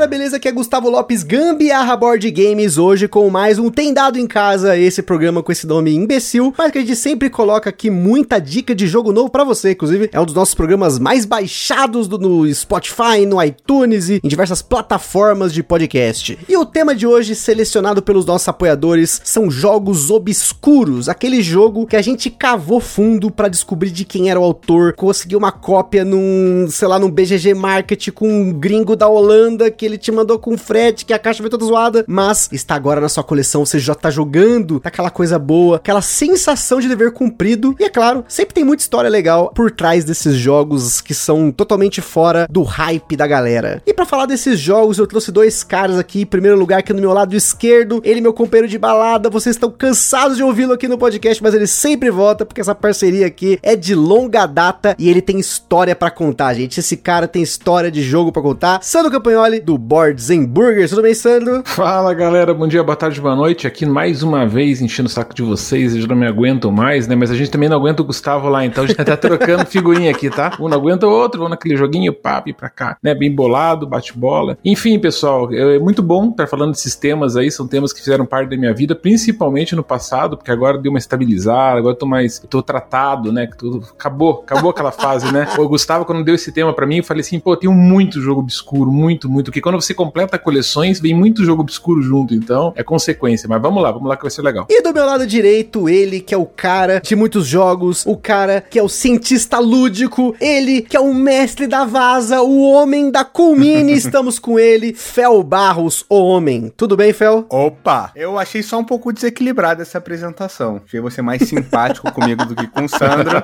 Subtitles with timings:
[0.00, 0.36] Galera, beleza?
[0.36, 4.76] Aqui é Gustavo Lopes, Gambiarra Board Games, hoje com mais um Tem Dado em Casa,
[4.76, 8.74] esse programa com esse nome imbecil, mas que a gente sempre coloca aqui muita dica
[8.74, 12.54] de jogo novo pra você, inclusive é um dos nossos programas mais baixados do, no
[12.54, 16.38] Spotify, no iTunes e em diversas plataformas de podcast.
[16.48, 21.96] E o tema de hoje, selecionado pelos nossos apoiadores, são jogos obscuros, aquele jogo que
[21.96, 26.68] a gente cavou fundo pra descobrir de quem era o autor, conseguiu uma cópia num,
[26.70, 30.56] sei lá, num BGG Market com um gringo da Holanda que ele te mandou com
[30.56, 33.94] frete, que a caixa veio toda zoada, mas está agora na sua coleção, você já
[33.94, 37.74] tá jogando, tá aquela coisa boa, aquela sensação de dever cumprido.
[37.78, 42.00] E é claro, sempre tem muita história legal por trás desses jogos que são totalmente
[42.00, 43.82] fora do hype da galera.
[43.86, 47.00] E para falar desses jogos, eu trouxe dois caras aqui, em primeiro lugar aqui no
[47.00, 50.98] meu lado esquerdo, ele meu companheiro de balada, vocês estão cansados de ouvi-lo aqui no
[50.98, 55.22] podcast, mas ele sempre volta porque essa parceria aqui é de longa data e ele
[55.22, 56.80] tem história para contar, gente.
[56.80, 58.80] Esse cara tem história de jogo para contar.
[58.82, 60.90] Sandro Campagnoli do Boards and Burgers.
[60.90, 61.62] Tudo bem, Sandro?
[61.64, 62.52] Fala, galera.
[62.52, 63.66] Bom dia, boa tarde, boa noite.
[63.66, 65.94] Aqui mais uma vez enchendo o saco de vocês.
[65.94, 67.16] Eu já não me aguento mais, né?
[67.16, 70.10] Mas a gente também não aguenta o Gustavo lá, então a gente tá trocando figurinha
[70.10, 70.56] aqui, tá?
[70.60, 73.14] Um não aguenta o outro, vamos naquele joguinho, pá, e pra cá, né?
[73.14, 74.58] Bem bolado, bate-bola.
[74.62, 77.50] Enfim, pessoal, é muito bom estar falando desses temas aí.
[77.50, 80.98] São temas que fizeram parte da minha vida, principalmente no passado, porque agora deu uma
[80.98, 82.38] estabilizada, agora eu tô mais.
[82.42, 83.48] Eu tô tratado, né?
[83.56, 85.48] Tô, acabou, acabou aquela fase, né?
[85.58, 88.40] O Gustavo, quando deu esse tema pra mim, eu falei assim, pô, tem muito jogo
[88.40, 92.82] obscuro, muito, muito, porque quando você completa coleções, vem muito jogo obscuro junto, então é
[92.82, 93.48] consequência.
[93.48, 94.66] Mas vamos lá, vamos lá que vai ser legal.
[94.68, 98.60] E do meu lado direito, ele que é o cara de muitos jogos, o cara
[98.60, 103.24] que é o cientista lúdico, ele que é o mestre da vaza, o homem da
[103.24, 106.72] Culmine, estamos com ele, Fel Barros, o homem.
[106.76, 107.46] Tudo bem, Fel?
[107.48, 110.82] Opa, eu achei só um pouco desequilibrada essa apresentação.
[110.84, 113.40] Achei você mais simpático comigo do que com o Sandro.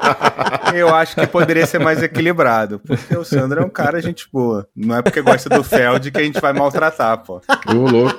[0.74, 4.66] Eu acho que poderia ser mais equilibrado, porque o Sandro é um cara gente boa.
[4.74, 5.62] Não é porque gosta do
[6.10, 7.40] Que a gente vai maltratar, pô.
[7.68, 8.16] Ô, louco.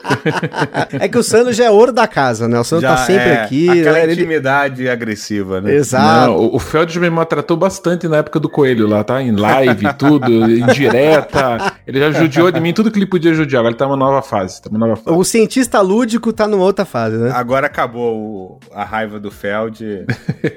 [1.00, 2.60] é que o Sandro já é ouro da casa, né?
[2.60, 3.70] O Sandro Já tá sempre é aqui.
[3.70, 4.04] Aquela né?
[4.04, 5.74] Ele- intimidade agressiva, né?
[5.74, 6.32] Exato.
[6.32, 9.22] Não, o, Feld me maltratou bastante na época do Coelho lá, tá?
[9.22, 11.74] Em live, tudo, em direta.
[11.86, 13.60] Ele já judiou de mim tudo que ele podia judiar.
[13.62, 14.62] Agora ele tá numa nova fase.
[14.62, 15.18] Tá numa nova fase.
[15.18, 17.32] O cientista lúdico tá numa outra fase, né?
[17.34, 20.06] Agora acabou o- a raiva do Feld.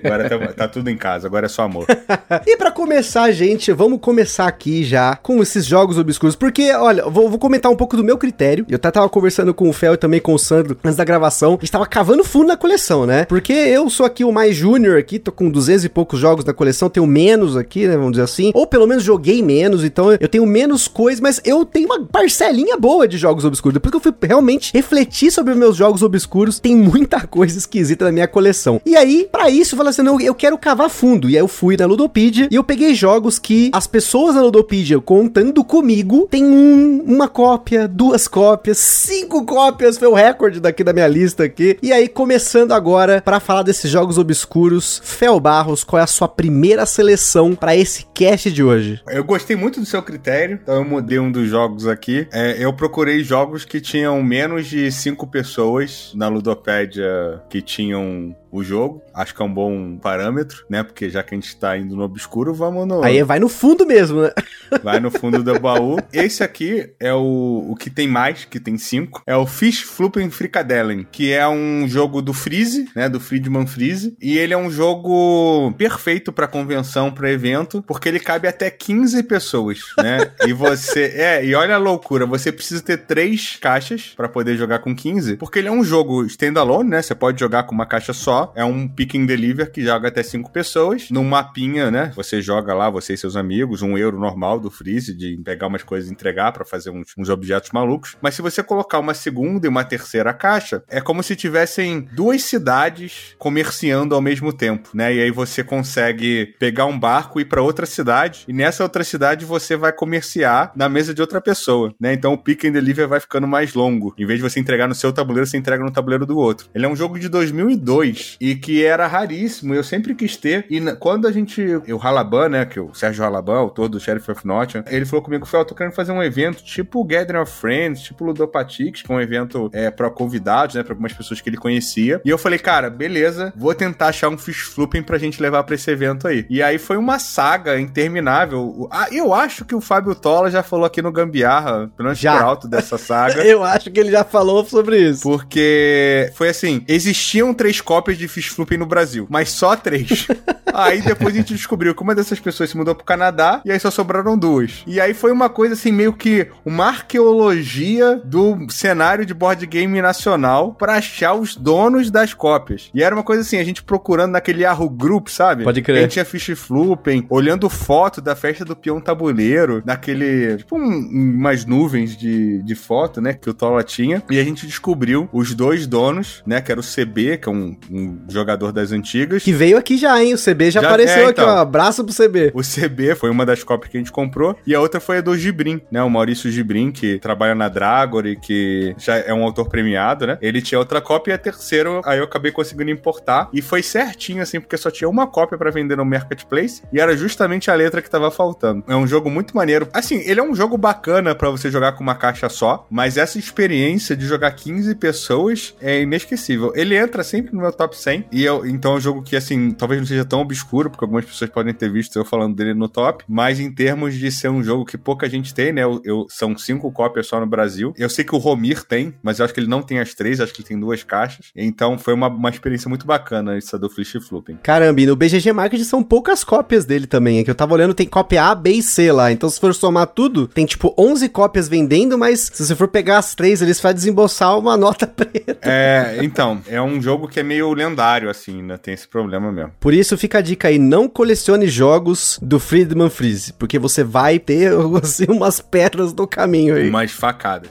[0.04, 1.86] Agora tá, tá tudo em casa, agora é só amor.
[2.46, 7.10] E pra começar, gente, vamos começar aqui já com esses jogos obscuros, porque, olha, eu
[7.20, 8.64] vou, vou comentar um pouco do meu critério.
[8.68, 11.54] Eu até tava conversando com o Fel e também com o Sandro antes da gravação.
[11.54, 13.24] A gente tava cavando fundo na coleção, né?
[13.26, 16.52] Porque eu sou aqui o mais júnior aqui, tô com 200 e poucos jogos na
[16.52, 18.50] coleção, tenho menos aqui, né, vamos dizer assim.
[18.54, 22.76] Ou pelo menos joguei menos, então eu tenho menos coisas, mas eu tenho uma parcelinha
[22.76, 23.74] boa de jogos obscuros.
[23.74, 28.12] Depois que eu fui realmente refletir sobre meus jogos obscuros, tem muita coisa esquisita na
[28.12, 28.80] minha coleção.
[28.86, 31.28] E aí, pra isso, eu falei assim, não, eu quero cavar fundo.
[31.28, 35.00] E aí eu fui na Ludopedia e eu peguei jogos que as pessoas na Ludopedia
[35.00, 40.92] contando comigo tem um, uma cópia, duas cópias, cinco cópias, foi o recorde daqui da
[40.92, 41.76] minha lista aqui.
[41.82, 46.28] E aí, começando agora pra falar desses jogos obscuros, Fel Barros, qual é a sua
[46.28, 49.02] primeira seleção pra esse cast de hoje?
[49.08, 52.28] Eu gostei muito do seu critério, então eu mudei um dos jogos aqui.
[52.32, 58.62] É, eu procurei jogos que tinham menos de cinco pessoas na Ludopédia que tinham o
[58.62, 59.02] jogo.
[59.14, 60.82] Acho que é um bom parâmetro, né?
[60.82, 63.02] Porque já que a gente tá indo no obscuro, vamos no.
[63.02, 64.30] Aí vai no fundo mesmo, né?
[64.84, 65.98] Vai no fundo do baú.
[66.12, 69.20] Esse aqui é o, o que tem mais, que tem cinco.
[69.26, 73.08] É o Fish Flupen Frikadellen, que é um jogo do Freeze, né?
[73.08, 74.16] Do Friedman Freeze.
[74.22, 79.22] E ele é um jogo perfeito pra convenção, pra evento, porque ele cabe até 15
[79.24, 80.30] pessoas, né?
[80.46, 81.12] E você.
[81.16, 85.36] É, e olha a loucura, você precisa ter três caixas pra poder jogar com 15,
[85.36, 87.02] porque ele é um jogo standalone, né?
[87.02, 88.39] Você pode jogar com uma caixa só.
[88.54, 91.10] É um pick and deliver que joga até cinco pessoas.
[91.10, 92.12] Num mapinha, né?
[92.16, 95.82] Você joga lá, você e seus amigos, um euro normal do Freeze, de pegar umas
[95.82, 98.16] coisas e entregar pra fazer uns, uns objetos malucos.
[98.20, 102.42] Mas se você colocar uma segunda e uma terceira caixa, é como se tivessem duas
[102.42, 105.14] cidades comerciando ao mesmo tempo, né?
[105.14, 109.04] E aí você consegue pegar um barco e ir pra outra cidade, e nessa outra
[109.04, 112.12] cidade você vai comerciar na mesa de outra pessoa, né?
[112.12, 114.14] Então o pick and deliver vai ficando mais longo.
[114.18, 116.68] Em vez de você entregar no seu tabuleiro, você entrega no tabuleiro do outro.
[116.74, 118.29] Ele é um jogo de 2002.
[118.40, 119.74] E que era raríssimo.
[119.74, 120.66] Eu sempre quis ter.
[120.70, 121.62] E quando a gente.
[121.88, 122.64] O Halaban, né?
[122.64, 125.74] Que é o Sérgio Halaban, autor do Sheriff of Nottingham, ele falou comigo: eu tô
[125.74, 129.90] querendo fazer um evento tipo Gathering of Friends, tipo Ludopatix, que é um evento é,
[129.90, 130.82] para convidados, né?
[130.82, 132.20] Pra algumas pessoas que ele conhecia.
[132.24, 135.74] E eu falei, cara, beleza, vou tentar achar um Fish Flooping pra gente levar pra
[135.74, 136.46] esse evento aí.
[136.48, 138.88] E aí foi uma saga interminável.
[138.90, 142.36] Ah, eu acho que o Fábio Tola já falou aqui no Gambiarra, pelo menos Já.
[142.36, 143.42] por alto dessa saga.
[143.44, 145.22] Eu acho que ele já falou sobre isso.
[145.22, 150.26] Porque foi assim: existiam três cópias de Fish Flooping no Brasil, mas só três.
[150.72, 153.80] aí depois a gente descobriu que uma dessas pessoas se mudou pro Canadá e aí
[153.80, 154.82] só sobraram duas.
[154.86, 160.00] E aí foi uma coisa assim, meio que uma arqueologia do cenário de board game
[160.00, 162.90] nacional pra achar os donos das cópias.
[162.94, 165.64] E era uma coisa assim, a gente procurando naquele Yahoo Group, sabe?
[165.64, 165.98] Pode crer.
[165.98, 171.08] A gente tinha Fish Flooping, olhando foto da festa do peão tabuleiro, naquele, tipo, um-
[171.38, 174.22] umas nuvens de, de foto, né, que o Tola tinha.
[174.30, 177.76] E a gente descobriu os dois donos, né, que era o CB, que é um,
[177.90, 179.42] um jogador das antigas.
[179.42, 180.34] Que veio aqui já, hein?
[180.34, 181.48] O CB já, Já- apareceu é, aqui, então.
[181.48, 181.58] ó.
[181.58, 182.50] Abraço pro CB.
[182.54, 184.56] O CB foi uma das cópias que a gente comprou.
[184.66, 186.02] E a outra foi a do Gibrim, né?
[186.02, 190.38] O Maurício Gibrim, que trabalha na Dragor e que já é um autor premiado, né?
[190.40, 193.48] Ele tinha outra cópia e a terceira aí eu acabei conseguindo importar.
[193.52, 196.82] E foi certinho, assim, porque só tinha uma cópia pra vender no Marketplace.
[196.92, 198.84] E era justamente a letra que tava faltando.
[198.88, 199.88] É um jogo muito maneiro.
[199.92, 202.86] Assim, ele é um jogo bacana pra você jogar com uma caixa só.
[202.90, 206.72] Mas essa experiência de jogar 15 pessoas é inesquecível.
[206.74, 208.26] Ele entra sempre no meu top 100.
[208.32, 211.24] E eu, então é um jogo que, assim, talvez não seja tão obscuro, porque algumas
[211.24, 213.24] pessoas podem ter visto eu falando dele no top.
[213.28, 215.82] Mas em termos de ser um jogo que pouca gente tem, né?
[215.84, 217.92] Eu, eu- são cinco cópias só no Brasil.
[217.96, 220.40] Eu sei que o Romir tem, mas eu acho que ele não tem as três,
[220.40, 221.46] acho que ele tem duas caixas.
[221.54, 224.58] Então foi uma, uma experiência muito bacana essa do Flish Flooping.
[224.62, 227.38] Caramba, e no BGG Market são poucas cópias dele também.
[227.38, 229.30] É que eu tava olhando, tem cópia A, B e C lá.
[229.32, 233.18] Então, se for somar tudo, tem tipo 11 cópias vendendo, mas se você for pegar
[233.18, 235.58] as três, eles vai desembolsar uma nota preta.
[235.62, 238.76] É, então, é um jogo que é meio lendário, assim, né?
[238.76, 239.72] Tem esse problema mesmo.
[239.80, 244.38] Por isso fica a dica aí, não colecione jogos do Friedman Freeze, porque você vai
[244.38, 244.72] ter
[245.02, 246.88] assim, umas pedras no caminho aí.
[246.88, 247.70] Umas facadas.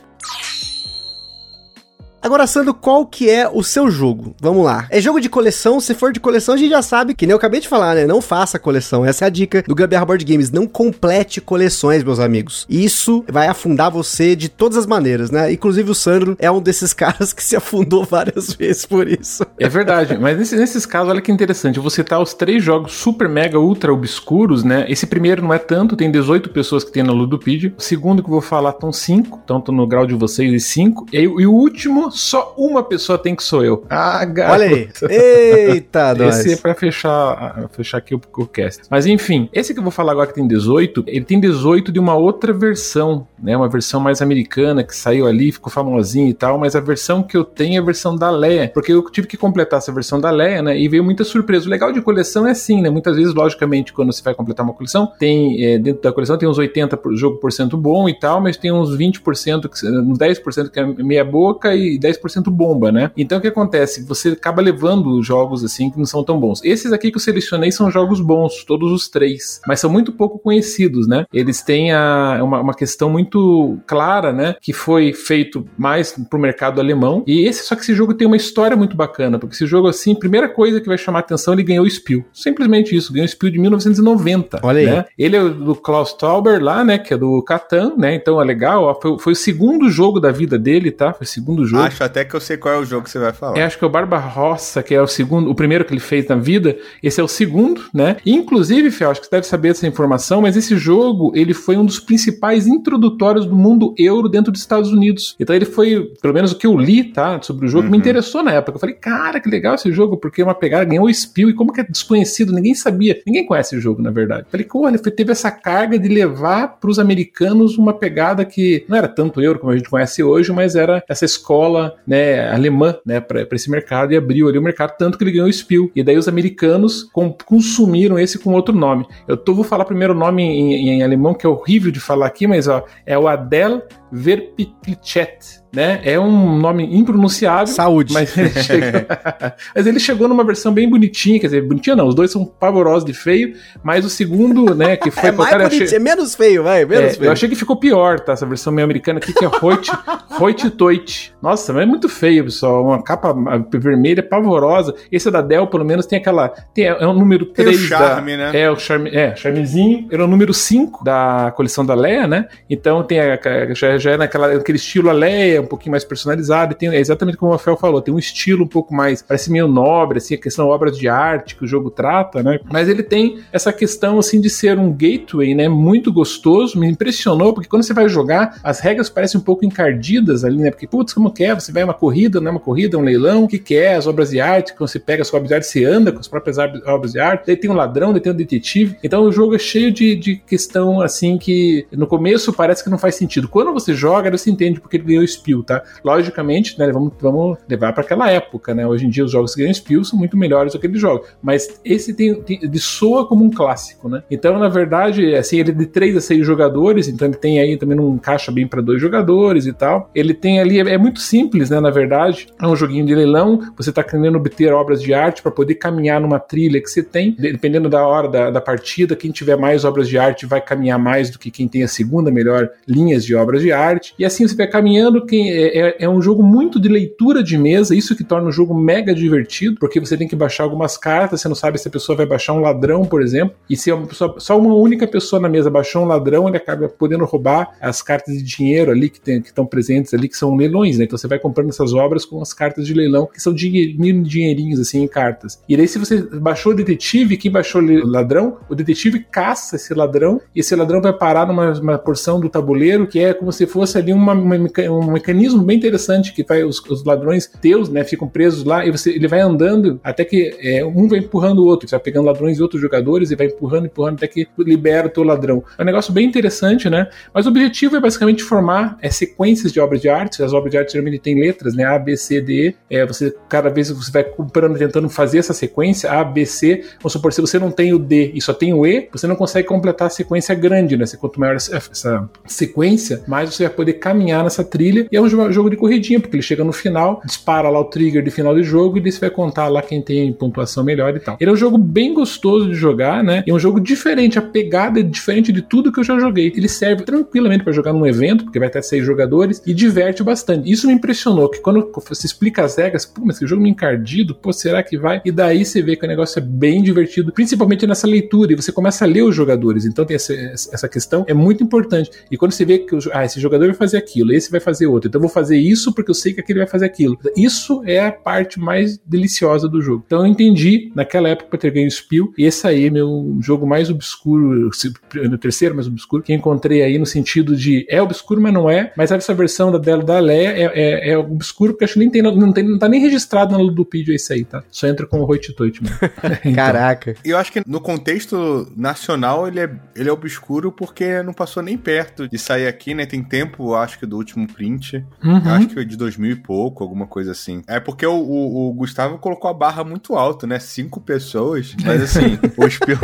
[2.22, 4.36] Agora, Sandro, qual que é o seu jogo?
[4.42, 4.88] Vamos lá.
[4.90, 5.80] É jogo de coleção?
[5.80, 8.06] Se for de coleção, a gente já sabe, que nem eu acabei de falar, né?
[8.06, 9.06] Não faça coleção.
[9.06, 10.52] Essa é a dica do Gambiarra Board Games.
[10.52, 12.66] Não complete coleções, meus amigos.
[12.70, 15.52] Isso vai afundar você de todas as maneiras, né?
[15.52, 19.46] Inclusive o Sandro é um desses caras que se afundou várias vezes por isso.
[19.58, 21.80] É verdade, mas nesse- nesses casos, olha que interessante.
[21.80, 24.86] Vou citar os três jogos super mega ultra obscuros, né?
[24.90, 27.74] Esse primeiro não é tanto, tem 18 pessoas que tem na Ludopedia.
[27.78, 30.60] O segundo que eu vou falar estão 5, então tô no grau de vocês e
[30.60, 31.06] 5.
[31.14, 33.86] E, e o último, só uma pessoa tem que sou eu.
[33.90, 34.54] Ah, garoto.
[34.54, 34.90] Olha aí.
[35.10, 36.40] Eita, nós.
[36.40, 38.84] Esse é pra fechar, fechar aqui o, o cast.
[38.90, 42.00] Mas enfim, esse que eu vou falar agora que tem 18, ele tem 18 de
[42.00, 43.56] uma outra versão, né?
[43.56, 47.38] Uma versão mais americana que saiu ali, ficou famosinha e tal, mas a versão que
[47.38, 50.32] eu tenho é a versão da Leia, porque eu tive que completar essa versão da
[50.32, 50.80] Leia, né?
[50.80, 51.68] E veio muita surpresa.
[51.68, 52.90] O legal de coleção é assim, né?
[52.90, 56.48] Muitas vezes, logicamente, quando você vai completar uma coleção, tem eh, dentro da coleção tem
[56.48, 60.18] uns 80 por jogo por cento bom e tal, mas tem uns 20%, que, uns
[60.18, 63.12] 10% que é meia boca e 10% bomba, né?
[63.18, 64.04] Então o que acontece?
[64.06, 66.62] Você acaba levando jogos assim que não são tão bons.
[66.64, 70.40] Esses aqui que eu selecionei são jogos bons, todos os três, mas são muito pouco
[70.40, 71.26] conhecidos, né?
[71.34, 74.56] Eles têm a, uma, uma questão muito clara, né?
[74.62, 77.24] Que foi feito mais pro mercado alemão.
[77.28, 80.16] E esse, só que esse jogo tem uma história muito bacana, porque esse jogo, assim,
[80.16, 82.24] primeira coisa que vai chamar atenção, ele ganhou o Spiel.
[82.34, 84.60] Simplesmente isso, ganhou o Spiel de 1990.
[84.64, 84.86] Olha aí.
[84.86, 85.06] né?
[85.18, 86.98] Ele é do Klaus Tauber lá, né?
[86.98, 88.16] Que é do Catan, né?
[88.16, 88.84] Então é legal.
[88.84, 91.14] ó, Foi, foi o segundo jogo da vida dele, tá?
[91.14, 91.84] Foi o segundo jogo.
[91.90, 93.58] Acho até que eu sei qual é o jogo que você vai falar.
[93.58, 96.28] É, acho que é o Barbarossa, que é o segundo, o primeiro que ele fez
[96.28, 96.78] na vida.
[97.04, 98.18] Esse é o segundo, né?
[98.26, 101.86] Inclusive, Fel, acho que você deve saber essa informação, mas esse jogo, ele foi um
[101.86, 105.36] dos principais introdutórios do mundo euro dentro dos Estados Unidos.
[105.40, 108.00] Então ele foi, pelo menos o que eu li, tá, sobre o jogo, me Uhum.
[108.00, 108.76] interessou na época.
[108.78, 111.54] Eu falei, cara, que legal esse jogo, porque é uma pegada, ganhou o Spiel, e
[111.54, 114.42] como que é desconhecido, ninguém sabia, ninguém conhece o jogo, na verdade.
[114.42, 118.86] Eu falei, olha, foi- teve essa carga de levar para os americanos uma pegada que
[118.88, 122.96] não era tanto euro como a gente conhece hoje, mas era essa escola, né, alemã,
[123.06, 125.90] né, para esse mercado e abriu ali o mercado tanto que ele ganhou o Spiel.
[125.96, 129.06] E daí os americanos com- consumiram esse com outro nome.
[129.28, 132.28] Eu tô, vou falar primeiro o nome em, em alemão que é horrível de falar
[132.28, 136.02] aqui, mas ó, é o Adel Verpichet, né?
[136.04, 137.68] É um nome impronunciável.
[137.68, 138.14] Saúde.
[138.14, 139.02] Mas ele, chegou,
[139.76, 143.06] mas ele chegou numa versão bem bonitinha, quer dizer, bonitinha não, os dois são pavorosos
[143.06, 146.64] de feio, mas o segundo, né, que foi é mais cara, achei- é menos feio,
[146.64, 147.28] vai, menos é, feio.
[147.28, 148.34] eu achei que ficou pior, tá?
[148.34, 149.92] Essa versão meio americana aqui, que é Hoit,
[150.40, 151.34] Hoit Toit.
[151.42, 152.86] Nossa, mas é muito feio, pessoal.
[152.86, 153.34] Uma capa
[153.74, 154.94] vermelha pavorosa.
[155.12, 156.50] Esse da Dell, pelo menos, tem aquela.
[156.74, 158.60] Tem, é o número Tem o 3 charme, da, né?
[158.62, 159.10] É, o charme.
[159.14, 160.08] É, charmezinho.
[160.12, 162.48] Era o número 5 da coleção da Leia, né?
[162.70, 163.40] Então tem a,
[163.74, 167.00] já, já é naquela, naquele estilo a Leia, um pouquinho mais personalizado, e tem, é
[167.00, 170.36] exatamente como o Rafael falou, tem um estilo um pouco mais, parece meio nobre, assim,
[170.36, 172.60] a questão obras de arte que o jogo trata, né?
[172.72, 175.68] Mas ele tem essa questão, assim, de ser um gateway, né?
[175.68, 180.44] Muito gostoso, me impressionou, porque quando você vai jogar, as regras parecem um pouco encardidas
[180.44, 180.72] ali, né?
[180.72, 181.54] Porque, putz, como que é?
[181.54, 183.96] Você vai uma corrida, não é uma corrida, é um leilão, o que que é?
[183.96, 186.28] As obras de arte, quando você pega as obras de arte, você anda com as
[186.28, 189.56] próprias obras de arte, daí tem um ladrão, daí tem um detetive, então o jogo
[189.56, 193.48] é cheio de, de questão, assim, que no começo parece que não faz sentido.
[193.48, 195.24] Quando você joga, você entende porque ele ganhou
[195.64, 195.84] tá?
[196.04, 198.88] Logicamente, né, vamos, vamos levar para aquela época, né?
[198.88, 201.80] Hoje em dia os jogos que ganham são muito melhores do que ele joga, mas
[201.84, 204.24] esse tem, tem, ele soa como um clássico, né?
[204.30, 207.78] Então, na verdade, assim, ele é de 3 a 6 jogadores, então ele tem aí
[207.78, 210.10] também um caixa bem para dois jogadores e tal.
[210.14, 213.72] Ele tem ali, é, é, muito simples, né, na verdade, é um joguinho de leilão,
[213.76, 217.36] você tá querendo obter obras de arte para poder caminhar numa trilha que você tem,
[217.38, 221.30] dependendo da hora da, da partida, quem tiver mais obras de arte vai caminhar mais
[221.30, 224.56] do que quem tem a segunda melhor linhas de obras de arte, e assim você
[224.56, 228.24] vai caminhando, quem é, é, é um jogo muito de leitura de mesa, isso que
[228.24, 231.78] torna o jogo mega divertido, porque você tem que baixar algumas cartas, você não sabe
[231.78, 234.74] se a pessoa vai baixar um ladrão, por exemplo, e se uma pessoa, só uma
[234.74, 238.92] única pessoa na mesa baixou um ladrão, ele acaba podendo roubar as cartas de dinheiro
[238.92, 241.06] ali que estão presentes ali, que são leilões, né?
[241.06, 244.80] Então você vai comprando essas obras com as cartas de leilão, que são mil dinheirinhos
[244.80, 245.62] assim em cartas.
[245.68, 249.94] E daí, se você baixou o detetive, quem baixou o ladrão, o detetive caça esse
[249.94, 253.98] ladrão, e esse ladrão vai parar numa porção do tabuleiro que é como se fosse
[253.98, 258.28] ali uma, uma, um mecanismo bem interessante que vai os, os, ladrões teus, né, ficam
[258.28, 261.88] presos lá e você ele vai andando até que é, um vai empurrando o outro,
[261.88, 265.10] você vai pegando ladrões de outros jogadores e vai empurrando, empurrando até que libera o
[265.10, 265.64] teu ladrão.
[265.78, 267.08] É um negócio bem interessante, né?
[267.34, 270.42] Mas o objetivo é basicamente formar é, sequências de obras de arte.
[270.42, 271.84] As obras de arte geralmente têm letras, né?
[271.84, 272.76] A, B, C, D.
[272.90, 276.84] É, você cada vez você vai comprando, tentando fazer essa sequência A, B, C.
[277.00, 279.36] Vamos supor se você não tem o D e só tem o E, você não
[279.36, 281.06] consegue completar a sequência grande, né?
[281.20, 285.08] Quanto maior essa, essa sequência, mais você vai poder caminhar nessa trilha.
[285.12, 288.24] E é um jogo de corridinha, porque ele chega no final, dispara lá o trigger
[288.24, 291.38] de final de jogo e você vai contar lá quem tem pontuação melhor e tal.
[291.40, 293.44] Ele é um jogo bem gostoso de jogar, né?
[293.46, 296.54] É um jogo diferente, a pegada é diferente de tudo que eu já joguei.
[296.56, 300.72] Ele serve tranquilamente para jogar num evento, porque vai ter seis jogadores, e diverte bastante.
[300.72, 304.36] Isso me impressionou, que quando você explica as regras, pô, mas que jogo me encardido,
[304.36, 305.22] pô, será que vai?
[305.26, 308.72] E daí você vê que o negócio é bem divertido, principalmente nessa leitura, e você
[308.72, 309.86] começa a ler os jogadores.
[309.86, 312.12] Então tem essa, essa questão, é muito importante.
[312.32, 315.09] E quando você vê que ah, esse jogador vai fazer aquilo, esse vai fazer outro,
[315.10, 317.18] então eu vou fazer isso porque eu sei que aquele vai fazer aquilo.
[317.36, 320.04] Isso é a parte mais deliciosa do jogo.
[320.06, 323.68] Então eu entendi naquela época para ter ganho Spiel, e esse aí é meu jogo
[323.68, 324.70] mais obscuro,
[325.16, 328.94] no terceiro mais obscuro, que encontrei aí no sentido de é obscuro, mas não é,
[328.96, 332.10] mas essa versão da dela da Leia é, é, é obscuro porque acho que nem
[332.10, 334.64] tem, não, tem, não tá nem registrado na Ludopedia esse aí, tá?
[334.70, 335.82] Só entra com o Roit Toit,
[336.46, 336.54] então.
[336.54, 337.16] Caraca.
[337.24, 341.64] E eu acho que no contexto nacional ele é, ele é obscuro porque não passou
[341.64, 343.06] nem perto de sair aqui, né?
[343.06, 344.99] Tem tempo, acho que do último print.
[345.24, 345.38] Uhum.
[345.38, 347.62] Acho que de 2000 e pouco, alguma coisa assim.
[347.68, 350.60] É porque o, o, o Gustavo colocou a barra muito alto, né?
[350.60, 351.76] Cinco pessoas.
[351.84, 353.00] Mas assim, o Spiel,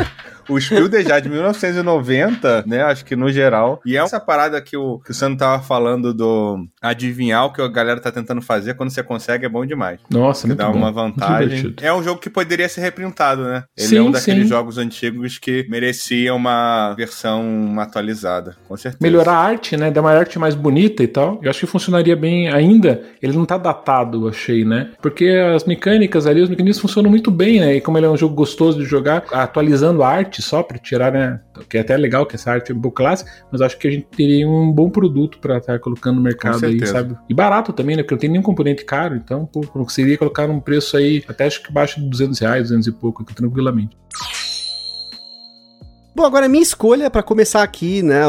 [0.48, 2.82] o já de 1990, né?
[2.82, 3.80] Acho que no geral.
[3.84, 7.60] E é essa parada que o, que o Sandro tava falando do adivinhar o que
[7.60, 10.00] a galera tá tentando fazer, quando você consegue é bom demais.
[10.10, 10.78] Nossa, muito dá bom.
[10.78, 11.74] uma vantagem.
[11.80, 13.64] É um jogo que poderia ser reprintado, né?
[13.76, 14.48] Ele sim, é um daqueles sim.
[14.48, 19.02] jogos antigos que merecia uma versão atualizada, com certeza.
[19.02, 19.90] Melhorar a arte, né?
[19.90, 21.38] Dar uma arte mais bonita e tal.
[21.42, 23.02] Eu acho que funcionaria bem ainda.
[23.22, 24.90] Ele não tá datado, achei, né?
[25.00, 27.76] Porque as mecânicas ali, os mecanismos funcionam muito bem, né?
[27.76, 31.12] E como ele é um jogo gostoso de jogar, atualizando a arte só para tirar,
[31.12, 31.40] né?
[31.68, 33.90] Que é até legal que essa arte é um pouco clássica, mas acho que a
[33.90, 37.16] gente teria um bom produto para estar colocando no mercado aí, sabe?
[37.28, 38.02] E barato também, né?
[38.02, 41.62] Porque não tem nenhum componente caro, então, pô, conseguiria colocar um preço aí até acho
[41.62, 43.96] que baixo de 200 reais, 200 e pouco, tranquilamente.
[46.16, 48.22] Bom, agora minha escolha para começar aqui, né,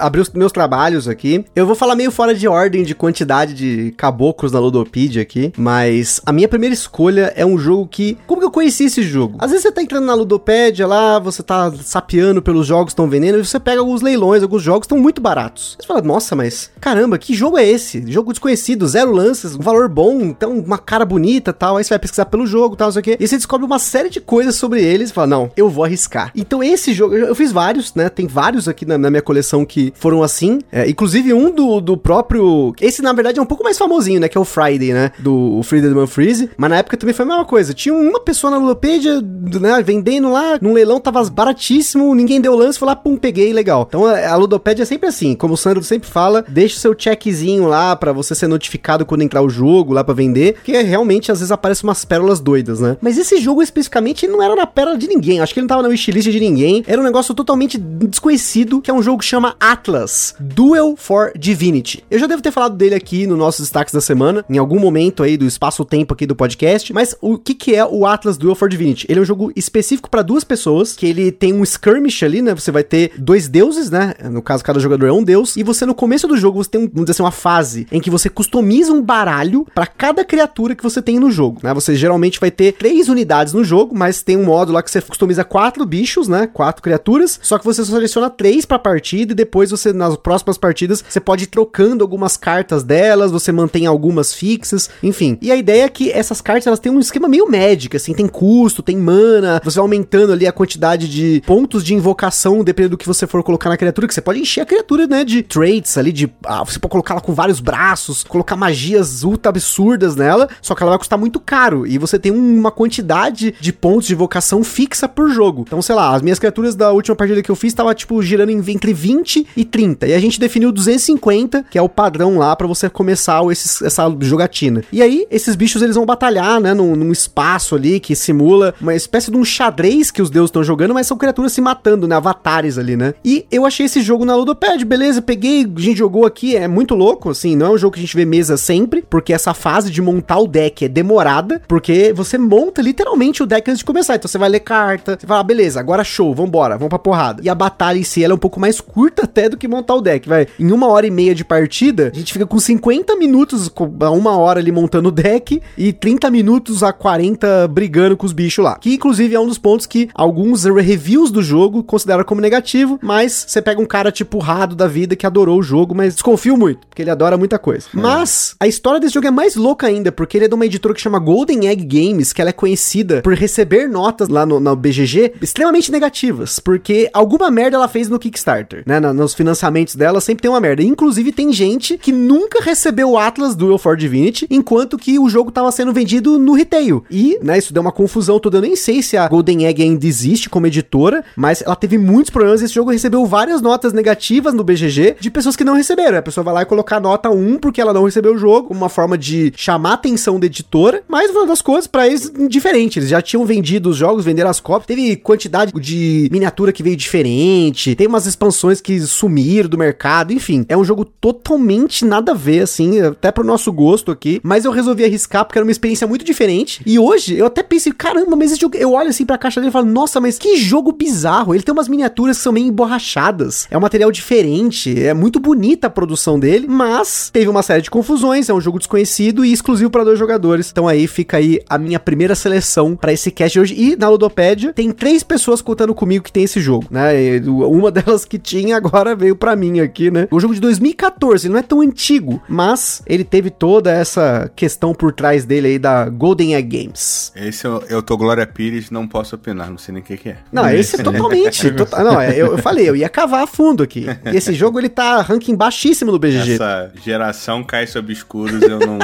[0.00, 1.44] abrir os meus trabalhos aqui.
[1.56, 6.20] Eu vou falar meio fora de ordem de quantidade de caboclos na Ludopedia aqui, mas
[6.24, 9.38] a minha primeira escolha é um jogo que, como que eu conheci esse jogo?
[9.40, 13.08] Às vezes você tá entrando na Ludopédia lá, você tá sapeando pelos jogos que estão
[13.08, 15.76] vendendo e você pega alguns leilões, alguns jogos estão muito baratos.
[15.80, 18.04] Você fala, nossa, mas caramba, que jogo é esse?
[18.06, 21.76] Jogo desconhecido, zero lances, um valor bom, então uma cara bonita, tal.
[21.76, 23.16] Aí você vai pesquisar pelo jogo, tal, não sei o quê.
[23.18, 26.30] E você descobre uma série de coisas sobre eles e fala, não, eu vou arriscar.
[26.36, 28.08] Então esse jogo eu fiz vários, né?
[28.08, 30.60] Tem vários aqui na, na minha coleção que foram assim.
[30.70, 32.74] É, inclusive um do, do próprio.
[32.80, 34.28] Esse, na verdade, é um pouco mais famosinho, né?
[34.28, 35.12] Que é o Friday, né?
[35.18, 36.50] Do o Friedman Freeze.
[36.56, 37.74] Mas na época também foi a mesma coisa.
[37.74, 39.82] Tinha uma pessoa na Ludopedia, né?
[39.82, 43.86] Vendendo lá, num leilão tava baratíssimo, ninguém deu lance, foi lá, pum, peguei, legal.
[43.88, 46.94] Então a, a Ludopédia é sempre assim, como o Sandro sempre fala, deixa o seu
[46.96, 50.82] checkzinho lá para você ser notificado quando entrar o jogo lá para vender, que é,
[50.82, 52.96] realmente às vezes aparecem umas pérolas doidas, né?
[53.00, 55.82] Mas esse jogo especificamente não era na pérola de ninguém, acho que ele não tava
[55.82, 59.24] na wishlist de ninguém, era um negócio negócio totalmente desconhecido, que é um jogo que
[59.24, 62.02] chama Atlas Duel for Divinity.
[62.10, 65.22] Eu já devo ter falado dele aqui no nossos destaques da semana, em algum momento
[65.22, 68.68] aí do espaço-tempo aqui do podcast, mas o que que é o Atlas Duel for
[68.68, 69.06] Divinity?
[69.08, 72.54] Ele é um jogo específico para duas pessoas, que ele tem um skirmish ali, né?
[72.56, 74.14] Você vai ter dois deuses, né?
[74.28, 76.80] No caso, cada jogador é um deus, e você no começo do jogo você tem,
[76.80, 80.82] vamos dizer assim, uma fase em que você customiza um baralho para cada criatura que
[80.82, 81.72] você tem no jogo, né?
[81.72, 85.00] Você geralmente vai ter três unidades no jogo, mas tem um modo lá que você
[85.00, 86.48] customiza quatro bichos, né?
[86.52, 87.11] Quatro criaturas,
[87.42, 91.20] só que você só seleciona três pra partida e depois você, nas próximas partidas, você
[91.20, 95.38] pode ir trocando algumas cartas delas, você mantém algumas fixas, enfim.
[95.40, 98.26] E a ideia é que essas cartas, elas têm um esquema meio Magic, assim, tem
[98.26, 102.98] custo, tem mana, você vai aumentando ali a quantidade de pontos de invocação, dependendo do
[102.98, 105.98] que você for colocar na criatura, que você pode encher a criatura, né, de traits
[105.98, 110.48] ali, de, ah, você pode colocar ela com vários braços, colocar magias ultra absurdas nela,
[110.60, 114.14] só que ela vai custar muito caro, e você tem uma quantidade de pontos de
[114.14, 115.64] invocação fixa por jogo.
[115.66, 118.50] Então, sei lá, as minhas criaturas da última partida que eu fiz tava, tipo, girando
[118.50, 122.66] entre 20 e 30, e a gente definiu 250, que é o padrão lá para
[122.66, 124.82] você começar esses, essa jogatina.
[124.92, 128.94] E aí, esses bichos, eles vão batalhar, né, num, num espaço ali que simula uma
[128.94, 132.16] espécie de um xadrez que os deuses estão jogando, mas são criaturas se matando, né,
[132.16, 133.14] avatares ali, né.
[133.24, 136.94] E eu achei esse jogo na Ludopad, beleza, peguei, a gente jogou aqui, é muito
[136.94, 139.90] louco, assim, não é um jogo que a gente vê mesa sempre, porque essa fase
[139.90, 144.16] de montar o deck é demorada, porque você monta literalmente o deck antes de começar,
[144.16, 147.42] então você vai ler carta, você fala, ah, beleza, agora show, vambora, vamos pra porrada.
[147.42, 149.94] E a batalha em si, ela é um pouco mais curta até do que montar
[149.94, 150.46] o deck, vai.
[150.58, 153.70] Em uma hora e meia de partida, a gente fica com 50 minutos,
[154.00, 158.32] a uma hora ali montando o deck, e 30 minutos a 40 brigando com os
[158.32, 158.78] bichos lá.
[158.78, 163.44] Que inclusive é um dos pontos que alguns reviews do jogo consideram como negativo, mas
[163.48, 166.86] você pega um cara tipo Rado da vida que adorou o jogo, mas desconfio muito,
[166.88, 167.86] porque ele adora muita coisa.
[167.94, 167.98] É.
[167.98, 170.94] Mas a história desse jogo é mais louca ainda, porque ele é de uma editora
[170.94, 174.76] que chama Golden Egg Games, que ela é conhecida por receber notas lá no, no
[174.76, 178.98] BGG extremamente negativas, porque alguma merda ela fez no Kickstarter, né?
[178.98, 180.82] Nos financiamentos dela sempre tem uma merda.
[180.82, 185.50] Inclusive tem gente que nunca recebeu o Atlas Duel for Divinity, enquanto que o jogo
[185.50, 187.04] tava sendo vendido no retail.
[187.10, 188.56] E, né, isso deu uma confusão toda.
[188.56, 192.30] Eu nem sei se a Golden Egg ainda existe como editora, mas ela teve muitos
[192.30, 192.62] problemas.
[192.62, 196.16] Esse jogo recebeu várias notas negativas no BGG de pessoas que não receberam.
[196.16, 198.88] A pessoa vai lá e colocar nota 1 porque ela não recebeu o jogo, uma
[198.88, 202.98] forma de chamar a atenção da editora, mas uma das coisas para eles diferente.
[202.98, 206.28] Eles já tinham vendido os jogos, venderam as cópias, teve quantidade de
[206.62, 210.64] miniatura que veio diferente, tem umas expansões que sumiram do mercado, enfim.
[210.68, 214.70] É um jogo totalmente nada a ver, assim, até pro nosso gosto aqui, mas eu
[214.70, 216.80] resolvi arriscar porque era uma experiência muito diferente.
[216.86, 219.70] E hoje eu até pensei, caramba, mas esse jogo, eu olho assim pra caixa dele
[219.70, 221.54] e falo, nossa, mas que jogo bizarro.
[221.54, 223.66] Ele tem umas miniaturas que são meio emborrachadas.
[223.70, 227.90] É um material diferente, é muito bonita a produção dele, mas teve uma série de
[227.90, 230.70] confusões, é um jogo desconhecido e exclusivo para dois jogadores.
[230.70, 233.74] Então aí fica aí a minha primeira seleção para esse cast de hoje.
[233.76, 237.36] E na Ludopédia tem três pessoas contando comigo que tem esse jogo, né?
[237.36, 240.28] E uma delas que tinha agora veio para mim aqui, né?
[240.30, 245.12] O jogo de 2014, não é tão antigo, mas ele teve toda essa questão por
[245.12, 247.32] trás dele aí da Golden Egg Games.
[247.36, 250.28] Esse eu, eu tô Glória Pires, não posso opinar, não sei nem o que, que
[250.30, 250.36] é.
[250.52, 251.70] Não, esse é totalmente.
[251.72, 254.06] tota- não, é, eu, eu falei, eu ia cavar a fundo aqui.
[254.24, 256.54] E esse jogo ele tá ranking baixíssimo no BGG.
[256.54, 258.98] Essa geração cais obscuros eu não,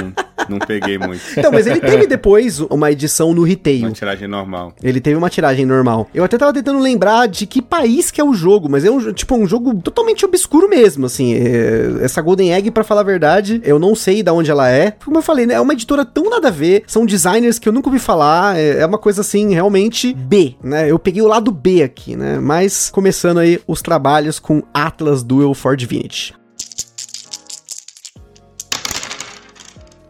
[0.49, 1.19] não peguei muito.
[1.39, 3.83] Então, mas ele teve depois uma edição no retail.
[3.87, 4.73] Uma tiragem normal.
[4.83, 6.09] Ele teve uma tiragem normal.
[6.13, 9.13] Eu até tava tentando lembrar de que país que é o jogo, mas é um,
[9.13, 11.35] tipo, um jogo totalmente obscuro mesmo, assim.
[11.35, 14.91] É- essa Golden Egg, pra falar a verdade, eu não sei de onde ela é.
[15.05, 15.55] Como eu falei, né?
[15.55, 16.83] É uma editora tão nada a ver.
[16.87, 18.59] São designers que eu nunca ouvi falar.
[18.59, 20.91] É, é uma coisa, assim, realmente B, né?
[20.91, 22.39] Eu peguei o lado B aqui, né?
[22.41, 26.35] Mas começando aí os trabalhos com Atlas Duel for Divinity.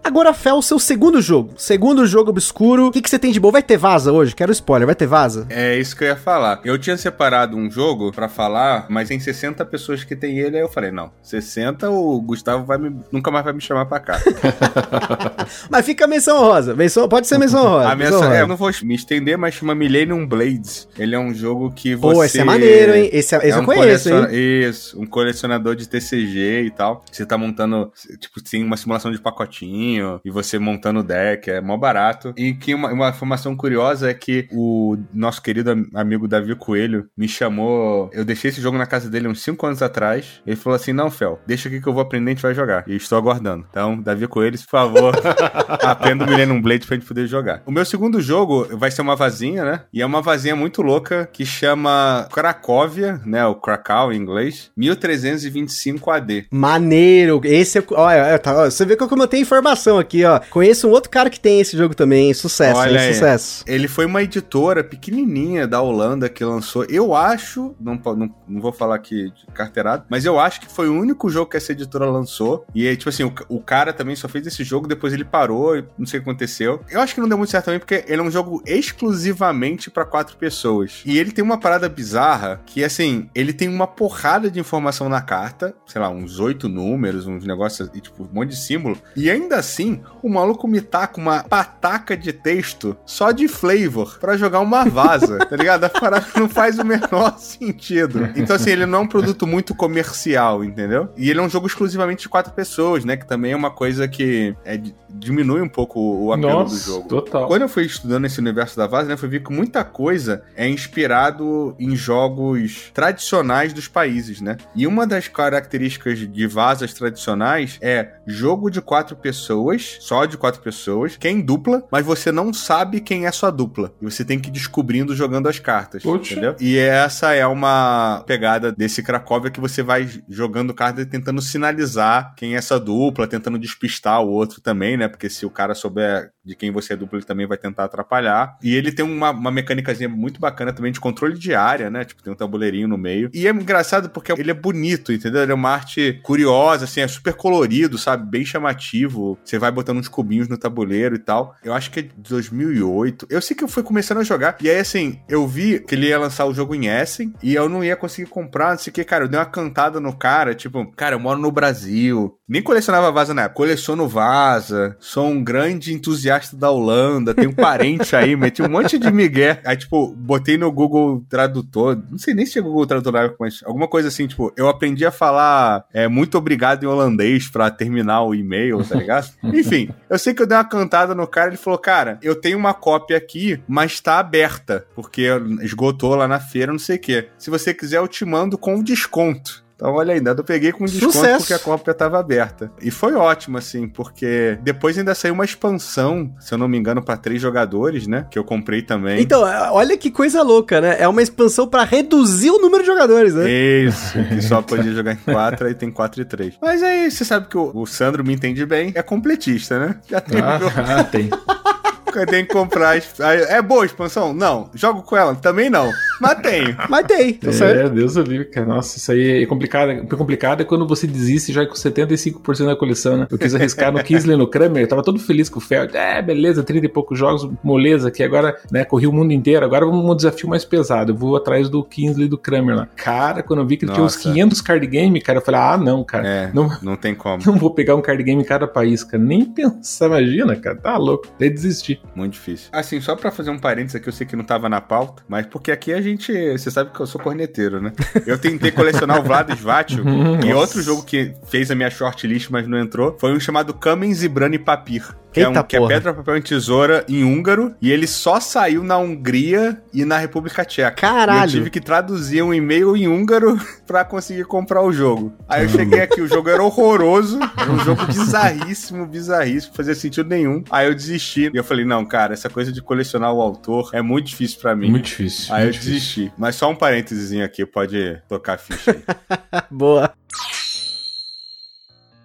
[0.09, 1.53] Agora, Fel, seu segundo jogo.
[1.59, 2.87] Segundo jogo obscuro.
[2.87, 3.53] O que, que você tem de bom?
[3.53, 4.35] Vai ter vaza hoje?
[4.35, 4.87] Quero spoiler.
[4.87, 5.47] Vai ter vaza?
[5.51, 6.63] É isso que eu ia falar.
[6.65, 10.63] Eu tinha separado um jogo pra falar, mas tem 60 pessoas que tem ele, aí
[10.63, 14.19] eu falei, não, 60 o Gustavo vai me- nunca mais vai me chamar pra cá.
[15.71, 16.75] Mas fica a menção rosa.
[16.75, 17.89] Menção, pode ser menção rosa.
[17.91, 18.41] A minha, menção é, rosa.
[18.41, 20.89] eu não vou me estender, mas chama Millennium Blades.
[20.99, 22.15] Ele é um jogo que você...
[22.15, 23.11] Pô, esse é maneiro, hein?
[23.13, 24.69] Esse, é, esse eu um conheço, coleciona- hein?
[24.69, 27.05] Isso, um colecionador de TCG e tal.
[27.11, 31.61] Você tá montando, tipo, tem uma simulação de pacotinho e você montando o deck, é
[31.61, 32.33] mó barato.
[32.37, 37.07] E que uma, uma informação curiosa é que o nosso querido am- amigo Davi Coelho
[37.17, 38.11] me chamou.
[38.13, 40.41] Eu deixei esse jogo na casa dele uns 5 anos atrás.
[40.47, 42.55] Ele falou assim: Não, Fel, deixa aqui que eu vou aprender e a gente vai
[42.55, 42.85] jogar.
[42.87, 43.65] E estou aguardando.
[43.71, 45.15] Então, Davi Coelho, por favor,
[45.83, 47.63] aprenda o Millennium Blade pra gente poder jogar.
[47.67, 49.81] O meu segundo jogo vai ser uma vazinha, né?
[49.93, 53.45] E é uma vazinha muito louca que chama Cracóvia, né?
[53.47, 56.47] O Krakow em inglês, 1325 AD.
[56.53, 57.41] Maneiro.
[57.45, 57.83] Esse é.
[57.91, 60.41] Olha, tá, ó, você vê que eu tenho informação indicação aqui, ó.
[60.51, 62.33] Conheço um outro cara que tem esse jogo também.
[62.35, 63.15] Sucesso, Olha hein?
[63.15, 63.65] Sucesso.
[63.67, 66.85] Ele foi uma editora pequenininha da Holanda que lançou.
[66.85, 70.89] Eu acho, não, não, não vou falar aqui de carteirado, mas eu acho que foi
[70.89, 72.67] o único jogo que essa editora lançou.
[72.75, 75.85] E tipo assim, o, o cara também só fez esse jogo, depois ele parou, e
[75.99, 76.81] não sei o que aconteceu.
[76.91, 80.05] Eu acho que não deu muito certo também, porque ele é um jogo exclusivamente pra
[80.05, 81.03] quatro pessoas.
[81.05, 85.21] E ele tem uma parada bizarra que, assim, ele tem uma porrada de informação na
[85.21, 88.99] carta, sei lá, uns oito números, uns negócios, e tipo, um monte de símbolo.
[89.17, 89.78] E ainda assim,
[90.23, 95.39] o maluco me taca uma pataca de texto só de flavor pra jogar uma vaza,
[95.39, 95.85] tá ligado?
[95.85, 98.29] A parada não faz o menor sentido.
[98.37, 101.09] Então, assim, ele não é um produto muito comercial, entendeu?
[101.17, 103.17] E ele é um jogo exclusivamente de quatro pessoas, né?
[103.17, 106.87] Que também é uma coisa que é, di- diminui um pouco o, apelo do Nossa,
[106.91, 107.09] jogo.
[107.09, 107.47] total.
[107.47, 110.43] Quando eu fui estudando esse universo da Vaza, né, eu fui ver que muita coisa
[110.57, 114.57] é inspirado em jogos tradicionais dos países, né?
[114.75, 119.58] E uma das características de Vazas tradicionais é jogo de quatro pessoas,
[120.01, 123.51] só de quatro pessoas, que é em dupla, mas você não sabe quem é sua
[123.51, 123.93] dupla.
[124.01, 126.33] E você tem que ir descobrindo jogando as cartas, Poxa.
[126.33, 126.57] entendeu?
[126.61, 132.35] E essa é uma pegada desse Cracóvia que você vai jogando cartas e tentando sinalizar
[132.37, 135.09] quem é essa dupla, tentando despistar o outro também, né?
[135.09, 138.59] Porque se o cara souber de quem você é dupla, ele também vai tentar atrapalhar.
[138.63, 142.05] E ele tem uma, uma mecânicazinha muito bacana também de controle de área, né?
[142.05, 143.31] Tipo, tem um tabuleirinho no meio.
[143.33, 145.43] E é engraçado porque ele é bonito, entendeu?
[145.43, 148.29] Ele é uma arte curiosa, assim, é super colorido, sabe?
[148.29, 149.39] Bem chamativo.
[149.49, 151.57] Você vai botando uns cubinhos no tabuleiro e tal.
[151.65, 153.27] Eu acho que é de 2008.
[153.31, 154.57] Eu sei que eu fui começando a jogar.
[154.61, 157.69] E aí, assim, eu vi que ele ia lançar o jogo em Essen e eu
[157.69, 159.25] não ia conseguir comprar, não sei o que, cara.
[159.25, 162.37] Eu dei uma cantada no cara, tipo, cara, eu moro no Brasil.
[162.47, 163.57] Nem colecionava vaza na época.
[163.57, 164.97] Coleciono vaza.
[165.01, 167.35] Sou um grande entusiasta da Holanda.
[167.35, 169.61] Tenho parente aí, meti um monte de migué.
[169.65, 172.03] Aí, tipo, botei no Google Tradutor.
[172.11, 174.69] Não sei nem se é Google Tradutor na época, mas alguma coisa assim, tipo, eu
[174.69, 179.29] aprendi a falar é, muito obrigado em holandês pra terminar o e-mail, tá ligado?
[179.43, 181.49] Enfim, eu sei que eu dei uma cantada no cara.
[181.49, 184.87] Ele falou, cara, eu tenho uma cópia aqui, mas tá aberta.
[184.95, 185.29] Porque
[185.63, 187.29] esgotou lá na feira, não sei o quê.
[187.39, 189.65] Se você quiser, eu te mando com desconto.
[189.79, 191.39] Então, olha aí, ainda eu peguei com desconto Sucesso.
[191.39, 192.69] porque a cópia tava aberta.
[192.83, 197.01] E foi ótimo, assim, porque depois ainda saiu uma expansão, se eu não me engano,
[197.01, 198.27] pra três jogadores, né?
[198.29, 199.21] Que eu comprei também.
[199.23, 200.97] Então, é, olha que coisa louca, né?
[200.99, 203.49] É uma expansão pra reduzir o número de jogadores, né?
[203.49, 206.55] Isso, que só podia jogar em 4, aí tem 4 e 3.
[206.61, 209.95] Mas aí, você sabe que o, o Sandro me entende bem, é completista, né?
[210.11, 210.59] Já tem, Ah,
[210.99, 211.31] ah, tem.
[212.27, 213.01] tem que comprar.
[213.21, 214.33] É boa a expansão?
[214.33, 214.71] Não.
[214.75, 215.35] Jogo com ela?
[215.35, 215.91] Também não.
[216.21, 216.77] Mas tenho.
[216.89, 217.87] Mas tem, tá certo?
[217.87, 218.67] É, Deus o livre, cara.
[218.67, 219.91] Nossa, isso aí é complicado.
[220.03, 223.27] O complicado é quando você desiste já com 75% da coleção, né?
[223.31, 225.97] Eu quis arriscar no Kisley e no Kramer, eu tava todo feliz com o Feld.
[225.97, 229.65] É, beleza, 30 e poucos jogos, moleza, que agora, né, corri o mundo inteiro.
[229.65, 231.13] Agora vamos um desafio mais pesado.
[231.13, 232.89] Eu vou atrás do Kinsley e do Kramer lá.
[232.97, 234.33] Cara, quando eu vi que ele tinha uns Nossa.
[234.33, 236.27] 500 card game, cara, eu falei, ah, não, cara.
[236.27, 237.43] É, Não, não tem como.
[237.47, 239.23] não vou pegar um card game em cada país, cara.
[239.23, 240.77] Nem pensar, imagina, cara.
[240.77, 241.29] Tá louco.
[241.39, 241.98] Daí desisti.
[242.15, 242.69] Muito difícil.
[242.73, 245.47] Assim, só pra fazer um parênteses aqui, eu sei que não tava na pauta, mas
[245.47, 246.33] porque aqui a gente.
[246.53, 247.93] Você sabe que eu sou corneteiro, né?
[248.27, 250.05] Eu tentei colecionar o Vlad Svatio
[250.45, 254.13] e outro jogo que fez a minha shortlist, mas não entrou, foi um chamado Kamen
[254.13, 255.05] Zibrani Papir.
[255.33, 255.95] Que, é, Eita um, que é porra.
[255.95, 260.65] pedra, papel e tesoura em húngaro, e ele só saiu na Hungria e na República
[260.65, 260.93] Tcheca.
[260.93, 261.41] Caralho.
[261.41, 265.33] E eu tive que traduzir um e-mail em húngaro pra conseguir comprar o jogo.
[265.49, 269.95] Aí eu cheguei aqui, o jogo era horroroso, era um jogo bizarríssimo, bizarríssimo, não fazia
[269.95, 270.65] sentido nenhum.
[270.71, 271.51] Aí eu desisti.
[271.53, 274.75] E eu falei, não, cara, essa coisa de colecionar o autor é muito difícil pra
[274.75, 274.91] mim.
[274.91, 275.55] Muito difícil.
[275.55, 275.93] Aí eu muito difícil.
[275.95, 276.33] desisti.
[276.39, 279.03] Mas só um parênteses aqui, pode tocar a ficha aí.
[279.71, 280.13] Boa.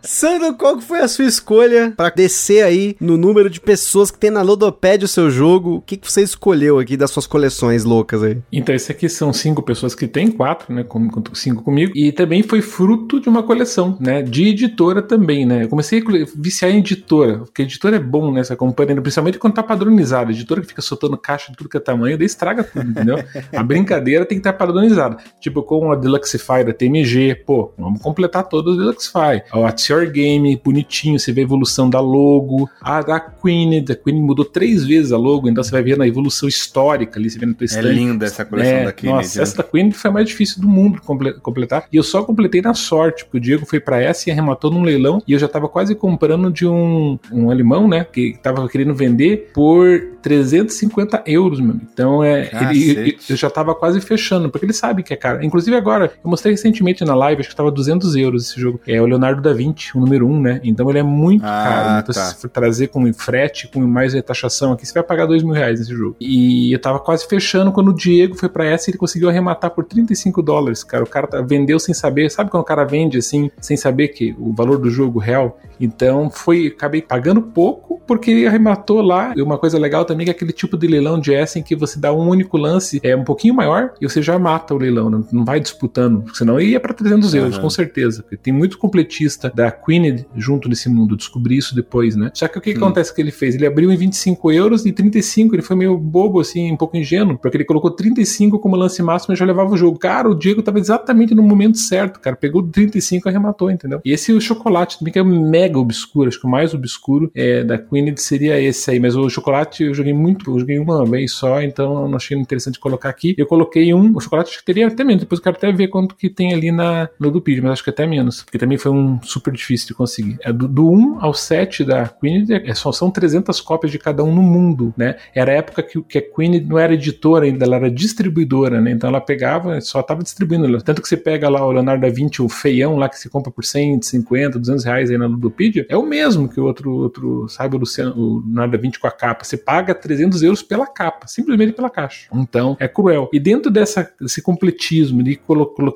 [0.05, 4.29] Sandro, qual foi a sua escolha pra descer aí no número de pessoas que tem
[4.29, 5.75] na Ludopad o seu jogo?
[5.75, 8.37] O que, que você escolheu aqui das suas coleções loucas aí?
[8.51, 10.83] Então, esse aqui são cinco pessoas que tem, quatro, né?
[10.83, 11.93] Com, cinco comigo.
[11.95, 14.21] E também foi fruto de uma coleção, né?
[14.21, 15.63] De editora também, né?
[15.63, 16.03] Eu comecei a
[16.35, 20.31] viciar em editora, porque editora é bom nessa companhia, principalmente quando tá padronizada.
[20.31, 23.23] Editora que fica soltando caixa de tudo que é tamanho, daí estraga tudo, entendeu?
[23.55, 25.15] a brincadeira tem que estar padronizada.
[25.39, 29.41] Tipo, com a Deluxify da TMG, pô, vamos completar todas as Deluxify.
[29.53, 32.69] O What's Your Game, bonitinho, você vê a evolução da logo.
[32.81, 36.07] A da Queen, a Queen mudou três vezes a logo, então você vai ver na
[36.07, 37.81] evolução histórica ali, você vê no teu É stand.
[37.93, 39.17] linda essa coleção É, da Kennedy.
[39.17, 39.43] Nossa, né?
[39.43, 41.85] essa da Queen foi a mais difícil do mundo comple- completar.
[41.91, 44.81] E eu só completei na sorte, porque o Diego foi pra essa e arrematou num
[44.83, 45.21] leilão.
[45.27, 48.05] E eu já tava quase comprando de um, um alemão, né?
[48.11, 51.71] Que tava querendo vender por 350 euros, meu.
[51.71, 51.87] amigo.
[51.93, 52.49] Então é.
[52.71, 53.31] Ele, Cacete.
[53.31, 55.43] eu já tava quase fechando, porque ele sabe que é caro.
[55.43, 58.79] Inclusive agora, eu mostrei recentemente na live, acho que tava 200 euros esse jogo.
[58.87, 59.82] É o Leonardo da Vinci.
[59.91, 60.61] 20, o número 1, né?
[60.63, 61.99] Então ele é muito Ah, caro.
[62.01, 62.25] Então, tá.
[62.29, 65.79] se for trazer com frete, com mais taxação aqui, você vai pagar 2 mil reais
[65.79, 66.15] nesse jogo.
[66.19, 69.71] E eu tava quase fechando quando o Diego foi pra essa e ele conseguiu arrematar
[69.71, 71.03] por 35 dólares, cara.
[71.03, 72.29] O cara tá- vendeu sem saber.
[72.31, 75.59] Sabe quando o cara vende assim, sem saber que o valor do jogo real?
[75.79, 79.33] Então foi, acabei pagando pouco porque ele arrematou lá.
[79.35, 81.99] E uma coisa legal também é que aquele tipo de leilão de Essen que você
[81.99, 85.25] dá um único lance, é um pouquinho maior e você já mata o leilão, não,
[85.31, 87.61] não vai disputando, senão ia pra 300 euros, Aham.
[87.63, 88.21] com certeza.
[88.23, 92.31] Porque tem muito completista da Queen junto nesse mundo, descobri isso depois, né?
[92.33, 92.77] Só que o que, Hum.
[92.77, 93.55] acontece que ele fez?
[93.55, 97.37] Ele abriu em 25 euros e 35, ele foi meio bobo, assim, um pouco ingênuo,
[97.37, 99.97] porque ele colocou 35 como lance máximo e já levava o jogo.
[99.97, 102.35] Cara, o Diego tava exatamente no momento certo, cara.
[102.35, 103.99] Pegou o 35 e arrematou, entendeu?
[104.05, 107.31] E esse é o chocolate também, que é mega obscuro, acho que o mais obscuro
[107.35, 111.05] é, da Queen seria esse aí, mas o chocolate eu joguei muito, eu joguei uma
[111.05, 113.33] vez só, então eu não achei interessante colocar aqui.
[113.37, 115.87] Eu coloquei um, o chocolate acho que teria até menos, depois eu quero até ver
[115.87, 118.91] quanto que tem ali na, no Dupedia, mas acho que até menos, porque também foi
[118.91, 120.37] um super difícil de conseguir.
[120.41, 124.23] É do, do 1 ao 7 da Queen, é, só são 300 cópias de cada
[124.23, 125.15] um no mundo, né?
[125.33, 128.91] Era a época que, que a Queen não era editora ainda, ela era distribuidora, né?
[128.91, 130.81] Então ela pegava, só tava distribuindo.
[130.81, 133.51] Tanto que você pega lá o Leonardo da Vinci, o feião lá que se compra
[133.51, 137.75] por 150, 200 reais aí na Ludopedia, é o mesmo que o outro, outro sabe,
[137.75, 139.43] o, Luciano, o Leonardo da Vinci com a capa.
[139.43, 142.27] Você paga 300 euros pela capa, simplesmente pela caixa.
[142.33, 143.29] Então é cruel.
[143.31, 145.39] E dentro dessa, desse completismo de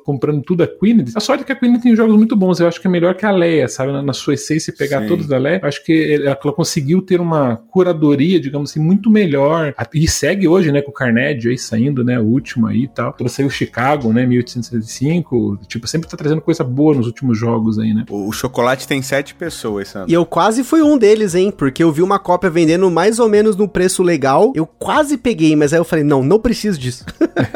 [0.03, 2.60] comprando tudo a Queen, a sorte é que a Queen tem jogos muito bons.
[2.60, 3.91] Eu acho que é melhor que a Leia, sabe?
[3.91, 5.07] Na, na sua essência, pegar Sim.
[5.07, 5.59] todos da Leia.
[5.63, 9.73] Acho que ela, ela conseguiu ter uma curadoria, digamos assim, muito melhor.
[9.93, 13.13] E segue hoje, né, com o Carnegie aí saindo, né, o último aí e tal.
[13.13, 15.59] Quando saiu Chicago, né, 1875.
[15.67, 18.05] Tipo, sempre tá trazendo coisa boa nos últimos jogos aí, né?
[18.09, 20.09] O, o chocolate tem sete pessoas, Sandro.
[20.09, 21.51] E eu quase fui um deles, hein?
[21.55, 24.51] Porque eu vi uma cópia vendendo mais ou menos no preço legal.
[24.55, 27.05] Eu quase peguei, mas aí eu falei, não, não preciso disso.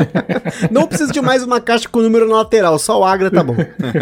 [0.72, 3.56] não preciso de mais uma caixa com número na lateral, só o Agra tá bom.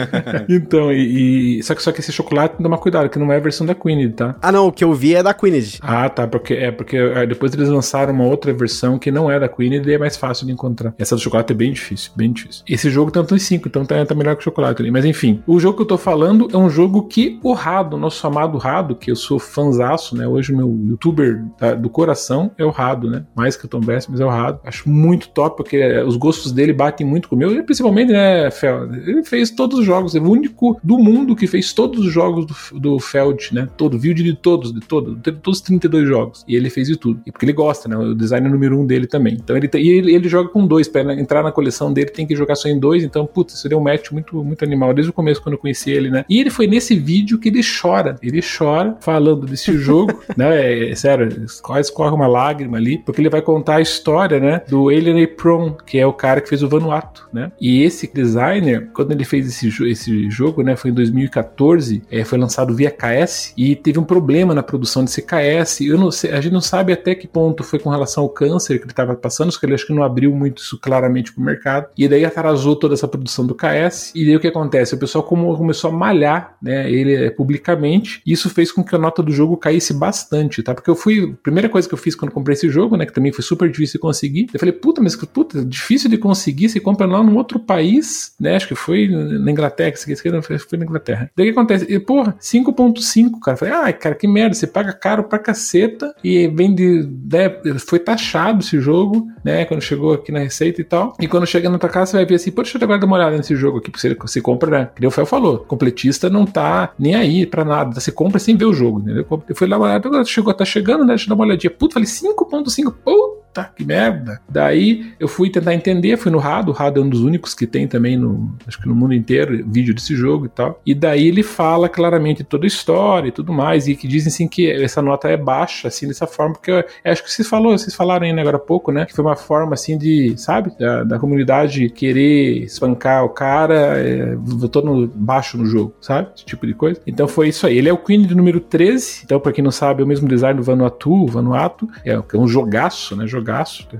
[0.47, 3.39] então, e, e- Só que só que esse chocolate, toma cuidado, que não é a
[3.39, 4.35] versão da Queen, tá?
[4.41, 5.79] Ah, não, o que eu vi é da Queenage.
[5.81, 9.39] Ah, tá, porque é porque é, depois eles lançaram uma outra versão que não é
[9.39, 10.93] da Queen e é mais fácil de encontrar.
[10.97, 12.63] Essa do chocolate é bem difícil, bem difícil.
[12.67, 14.91] Esse jogo tanto em 5, então tá, tá melhor que o chocolate ali.
[14.91, 18.25] Mas enfim, o jogo que eu tô falando é um jogo que o Rado, nosso
[18.27, 20.27] amado Rado, que eu sou fanzaço, né?
[20.27, 23.23] Hoje o meu youtuber da- do coração é o Rado, né?
[23.35, 24.59] Mais que o Tom Best, mas é o Rado.
[24.63, 28.51] Acho muito top, porque os gostos dele batem muito com o meu, e principalmente, né,
[28.51, 28.93] Fel?
[28.93, 32.45] Ele fez todos os jogos, é o único do mundo que fez todos os jogos
[32.45, 33.67] do, do Feld, né?
[33.77, 36.43] Todo, viu de todos, de todos, de todos os 32 jogos.
[36.47, 37.21] E ele fez de tudo.
[37.25, 37.95] E porque ele gosta, né?
[37.97, 39.35] O design é número um dele também.
[39.35, 40.87] Então ele tem- e ele, ele joga com dois.
[40.87, 43.03] Pra entrar na coleção dele, tem que jogar só em dois.
[43.03, 44.93] Então, putz, isso deu um match muito, muito animal.
[44.93, 46.25] Desde o começo, quando eu conheci ele, né?
[46.29, 48.15] E ele foi nesse vídeo que ele chora.
[48.21, 50.59] Ele chora falando desse jogo, né?
[50.61, 51.29] É, é sério,
[51.61, 54.61] quase corre uma lágrima ali, porque ele vai contar a história, né?
[54.67, 57.51] Do Alien Prom, que é o cara que fez o Vanuatu, né?
[57.61, 60.75] E esse designer, quando ele fez esse, esse jogo, né?
[60.75, 61.68] Foi em 2014,
[62.11, 65.81] é, foi lançado via KS e teve um problema na produção desse KS.
[65.81, 68.77] Eu não sei, a gente não sabe até que ponto foi com relação ao câncer
[68.77, 71.87] que ele estava passando, porque ele acho que não abriu muito isso claramente pro mercado.
[71.97, 74.11] E daí atrasou toda essa produção do KS.
[74.15, 74.95] E daí o que acontece?
[74.95, 76.89] O pessoal como- começou a malhar, né?
[76.91, 78.21] Ele é, publicamente.
[78.25, 80.73] E isso fez com que a nota do jogo caísse bastante, tá?
[80.73, 81.31] Porque eu fui.
[81.39, 83.05] A primeira coisa que eu fiz quando comprei esse jogo, né?
[83.05, 84.47] Que também foi super difícil de conseguir.
[84.53, 86.69] Eu falei, puta, mas puta, difícil de conseguir.
[86.69, 88.55] Você compra lá num outro país, né?
[88.55, 91.31] Acho que foi na Inglaterra, que foi foi na Inglaterra.
[91.35, 91.85] Daí o que acontece?
[91.91, 93.57] E, porra, 5.5, cara.
[93.57, 94.55] Falei, ai, cara, que merda.
[94.55, 97.07] Você paga caro pra caceta e vem de.
[97.31, 99.65] Né, foi taxado esse jogo, né?
[99.65, 101.13] Quando chegou aqui na receita e tal.
[101.19, 103.15] E quando chega na tua casa, você vai ver assim, pô, deixa eu dar uma
[103.15, 104.89] olhada nesse jogo aqui, porque você, você compra, né?
[104.95, 107.99] Que o Fel falou, completista não tá nem aí pra nada.
[107.99, 109.25] Você compra sem ver o jogo, entendeu?
[109.47, 109.79] Eu fui lá,
[110.25, 111.09] chegou, tá chegando, né?
[111.09, 111.71] Deixa eu dar uma olhadinha.
[111.71, 114.41] Puta, falei 5.5, puta que merda.
[114.47, 117.67] Daí eu fui tentar entender, fui no Rado, o Rado é um dos únicos que
[117.67, 120.81] tem também no, acho que no mundo inteiro, vídeo desse jogo e tal.
[120.85, 124.47] E daí ele fala claramente toda a história e tudo mais, e que dizem assim
[124.47, 127.95] que essa nota é baixa, assim, dessa forma, porque eu, acho que vocês falou, vocês
[127.95, 129.05] falaram ainda agora há pouco, né?
[129.05, 134.35] Que foi uma forma assim de, sabe, da, da comunidade querer espancar o cara, é,
[134.35, 136.29] no baixo no jogo, sabe?
[136.35, 136.99] Esse tipo de coisa.
[137.05, 137.77] Então foi isso aí.
[137.77, 140.27] Ele é o Queen de número 13, então, pra quem não sabe, é o mesmo
[140.27, 143.27] design do Vanuatu, Vanuatu, é, é um jogaço, né?
[143.27, 143.48] Jogaço,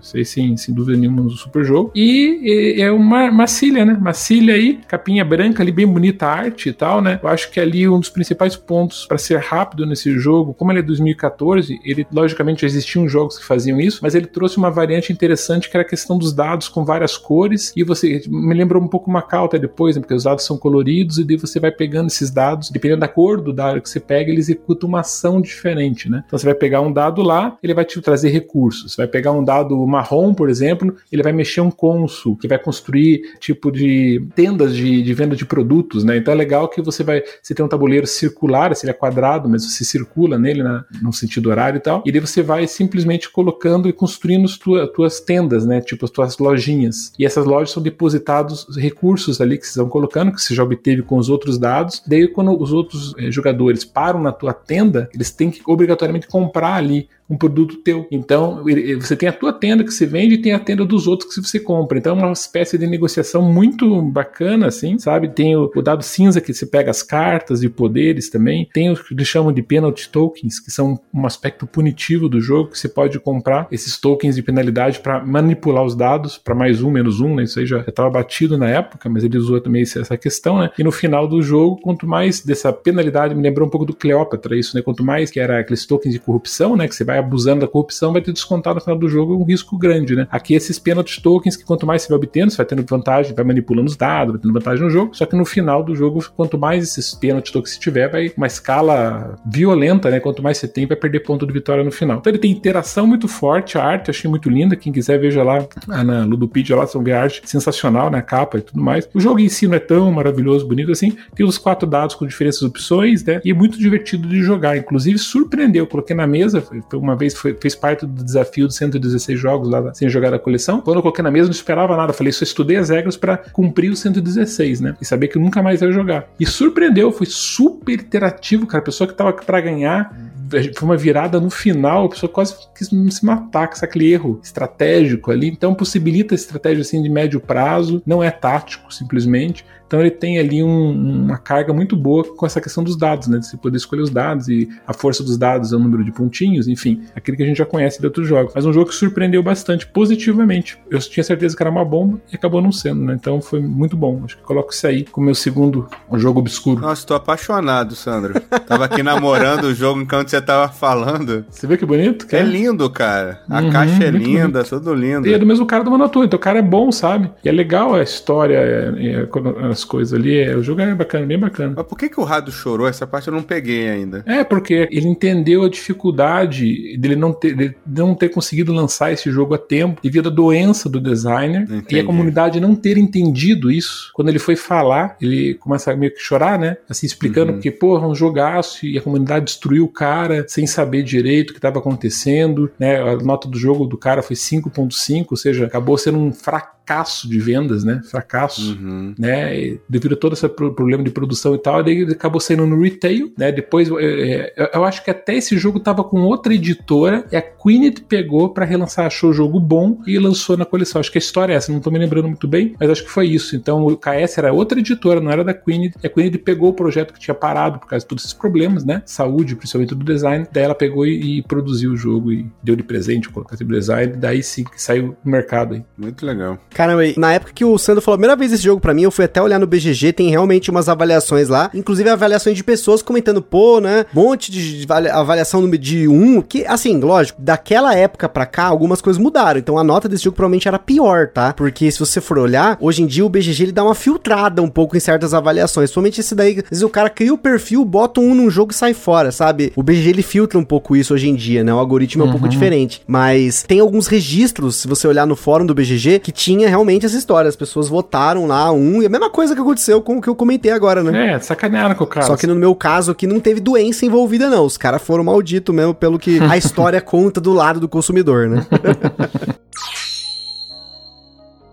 [0.01, 1.91] sei sem, sem dúvida nenhuma um super jogo.
[1.95, 3.97] E é uma Marcília, né?
[3.99, 7.19] Marcília aí, capinha branca ali, bem bonita a arte e tal, né?
[7.21, 10.79] Eu acho que ali um dos principais pontos para ser rápido nesse jogo, como ele
[10.79, 15.11] é 2014, ele logicamente já existiam jogos que faziam isso, mas ele trouxe uma variante
[15.11, 18.87] interessante que era a questão dos dados com várias cores e você me lembrou um
[18.87, 20.01] pouco Macau até depois, né?
[20.01, 23.41] Porque os dados são coloridos e daí você vai pegando esses dados, dependendo da cor
[23.41, 26.23] do dado que você pega, ele executa uma ação diferente, né?
[26.25, 28.93] Então você vai pegar um dado lá, ele vai te trazer recursos.
[28.93, 32.47] Você vai pegar pegar um dado marrom, por exemplo, ele vai mexer um cônsul, que
[32.47, 36.17] vai construir tipo de tendas de, de venda de produtos, né?
[36.17, 39.47] Então é legal que você vai, você tem um tabuleiro circular, se ele é quadrado,
[39.47, 43.29] mas você circula nele na, no sentido horário e tal, e daí você vai simplesmente
[43.29, 45.81] colocando e construindo as tua, tuas tendas, né?
[45.81, 47.13] Tipo as tuas lojinhas.
[47.17, 51.01] E essas lojas são depositados recursos ali que vocês vão colocando, que você já obteve
[51.01, 52.01] com os outros dados.
[52.05, 56.75] Daí quando os outros eh, jogadores param na tua tenda, eles têm que obrigatoriamente comprar
[56.75, 58.07] ali um produto teu.
[58.11, 58.63] Então,
[58.99, 61.41] você tem a tua tenda que você vende e tem a tenda dos outros que
[61.41, 61.97] você compra.
[61.97, 65.29] Então, é uma espécie de negociação muito bacana, assim, sabe?
[65.29, 68.67] Tem o, o dado cinza que você pega as cartas e poderes também.
[68.73, 72.71] Tem o que eles chamam de penalty tokens, que são um aspecto punitivo do jogo,
[72.71, 76.89] que você pode comprar esses tokens de penalidade para manipular os dados para mais um,
[76.89, 77.43] menos um, né?
[77.43, 80.71] Isso aí já estava batido na época, mas ele usou também essa questão, né?
[80.77, 84.57] E no final do jogo, quanto mais dessa penalidade, me lembrou um pouco do Cleópatra,
[84.57, 84.81] isso, né?
[84.81, 86.87] Quanto mais que era aqueles tokens de corrupção, né?
[86.87, 89.77] Que você vai abusando da corrupção, vai ter descontado no final do jogo um risco
[89.77, 90.27] grande, né?
[90.31, 93.45] Aqui esses penalty tokens que quanto mais você vai obtendo, você vai tendo vantagem, vai
[93.45, 96.57] manipulando os dados, vai tendo vantagem no jogo, só que no final do jogo, quanto
[96.57, 100.19] mais esses penalty tokens você tiver, vai uma escala violenta, né?
[100.19, 102.17] Quanto mais você tem, vai perder ponto de vitória no final.
[102.17, 105.65] Então ele tem interação muito forte, a arte achei muito linda, quem quiser veja lá
[105.87, 108.19] na Ludopedia lá, são ver arte sensacional, né?
[108.19, 109.09] A capa e tudo mais.
[109.13, 112.25] O jogo em si não é tão maravilhoso, bonito assim, tem os quatro dados com
[112.25, 113.41] diferentes opções, né?
[113.43, 117.75] E é muito divertido de jogar, inclusive surpreendeu, coloquei na mesa, uma vez foi, fez
[117.75, 120.81] parte do desafio de 116 jogos lá sem jogar a coleção.
[120.81, 122.13] Quando eu coloquei na mesa, não esperava nada.
[122.13, 124.95] Falei, só estudei as regras para cumprir os 116, né?
[125.01, 126.27] E saber que nunca mais ia jogar.
[126.39, 128.81] E surpreendeu, foi super interativo, cara.
[128.81, 130.15] A pessoa que tava para ganhar
[130.49, 135.31] foi uma virada no final, a pessoa quase quis se matar com aquele erro estratégico
[135.31, 135.47] ali.
[135.47, 139.65] Então possibilita estratégia assim de médio prazo, não é tático simplesmente.
[139.89, 143.39] Então ele tem ali um, uma carga muito boa com essa questão dos dados, né?
[143.39, 146.11] De você poder escolher os dados e a força dos dados é o número de
[146.11, 148.53] pontinhos, enfim, aquilo que a gente já conhece de outros jogos.
[148.53, 150.77] Mas um jogo que surpreendeu bastante positivamente.
[150.91, 153.15] Eu tinha certeza que era uma bomba e acabou não sendo, né?
[153.15, 154.21] Então foi muito bom.
[154.23, 156.81] Acho que coloco isso aí como meu segundo jogo obscuro.
[156.81, 158.39] Nossa, tô apaixonado, Sandro.
[158.67, 161.45] tava aqui namorando o jogo enquanto você tava falando.
[161.49, 162.27] Você vê que bonito?
[162.27, 162.43] Cara?
[162.43, 163.41] É lindo, cara.
[163.49, 164.69] A uhum, caixa é linda, bonito.
[164.69, 165.27] tudo lindo.
[165.27, 167.31] E é do mesmo cara do Monotoon, então o cara é bom, sabe?
[167.43, 170.39] E é legal a história, é, é, as coisas ali.
[170.39, 171.73] É, o jogo é bacana, bem bacana.
[171.75, 172.87] Mas por que, que o Rado chorou?
[172.87, 174.23] Essa parte eu não peguei ainda.
[174.25, 179.31] É, porque ele entendeu a dificuldade dele não ter, dele não ter conseguido lançar esse
[179.31, 181.95] jogo a tempo devido à doença do designer Entendi.
[181.95, 184.11] e a comunidade não ter entendido isso.
[184.13, 186.77] Quando ele foi falar, ele começa a meio que chorar, né?
[186.89, 187.59] Assim, explicando uhum.
[187.59, 191.59] que, porra, um jogaço e a comunidade destruiu o cara sem saber direito o que
[191.59, 192.97] estava acontecendo, né?
[193.01, 197.29] A nota do jogo do cara foi 5.5, ou seja, acabou sendo um fracasso fracasso
[197.29, 198.01] de vendas, né?
[198.09, 199.13] Fracasso, uhum.
[199.17, 199.77] né?
[199.87, 203.51] Devido a todo esse problema de produção e tal, ele acabou saindo no retail, né?
[203.51, 207.35] Depois, eu, é, é, eu acho que até esse jogo tava com outra editora e
[207.35, 210.99] a Queened pegou para relançar, achou o jogo bom e lançou na coleção.
[210.99, 213.11] Acho que a história é essa, não tô me lembrando muito bem, mas acho que
[213.11, 213.55] foi isso.
[213.55, 215.95] Então o KS era outra editora, não era da Queened.
[216.03, 218.83] E a Queened pegou o projeto que tinha parado por causa de todos esses problemas,
[218.83, 219.03] né?
[219.05, 220.47] Saúde, principalmente do design.
[220.51, 224.13] Daí ela pegou e, e produziu o jogo e deu de presente, colocou o design.
[224.17, 225.83] Daí sim que saiu no mercado aí.
[225.95, 226.57] Muito legal.
[226.79, 229.11] Caramba, na época que o Sandro falou a primeira vez esse jogo para mim, eu
[229.11, 233.41] fui até olhar no BGG, tem realmente umas avaliações lá, inclusive avaliações de pessoas comentando,
[233.41, 239.01] pô, né, monte de avaliação de um, que, assim, lógico, daquela época pra cá, algumas
[239.01, 241.51] coisas mudaram, então a nota desse jogo provavelmente era pior, tá?
[241.51, 244.69] Porque se você for olhar, hoje em dia o BGG ele dá uma filtrada um
[244.69, 248.21] pouco em certas avaliações, somente esse daí, às vezes o cara cria o perfil, bota
[248.21, 249.73] um num jogo e sai fora, sabe?
[249.75, 251.73] O BGG ele filtra um pouco isso hoje em dia, né?
[251.73, 252.49] O algoritmo é um pouco uhum.
[252.49, 257.05] diferente, mas tem alguns registros, se você olhar no fórum do BGG, que tinha realmente
[257.05, 257.49] essa história.
[257.49, 260.35] As pessoas votaram lá um, e a mesma coisa que aconteceu com o que eu
[260.35, 261.33] comentei agora, né?
[261.33, 262.25] É, sacanearam com o cara.
[262.25, 264.65] Só que no meu caso aqui não teve doença envolvida, não.
[264.65, 268.65] Os caras foram malditos mesmo pelo que a história conta do lado do consumidor, né?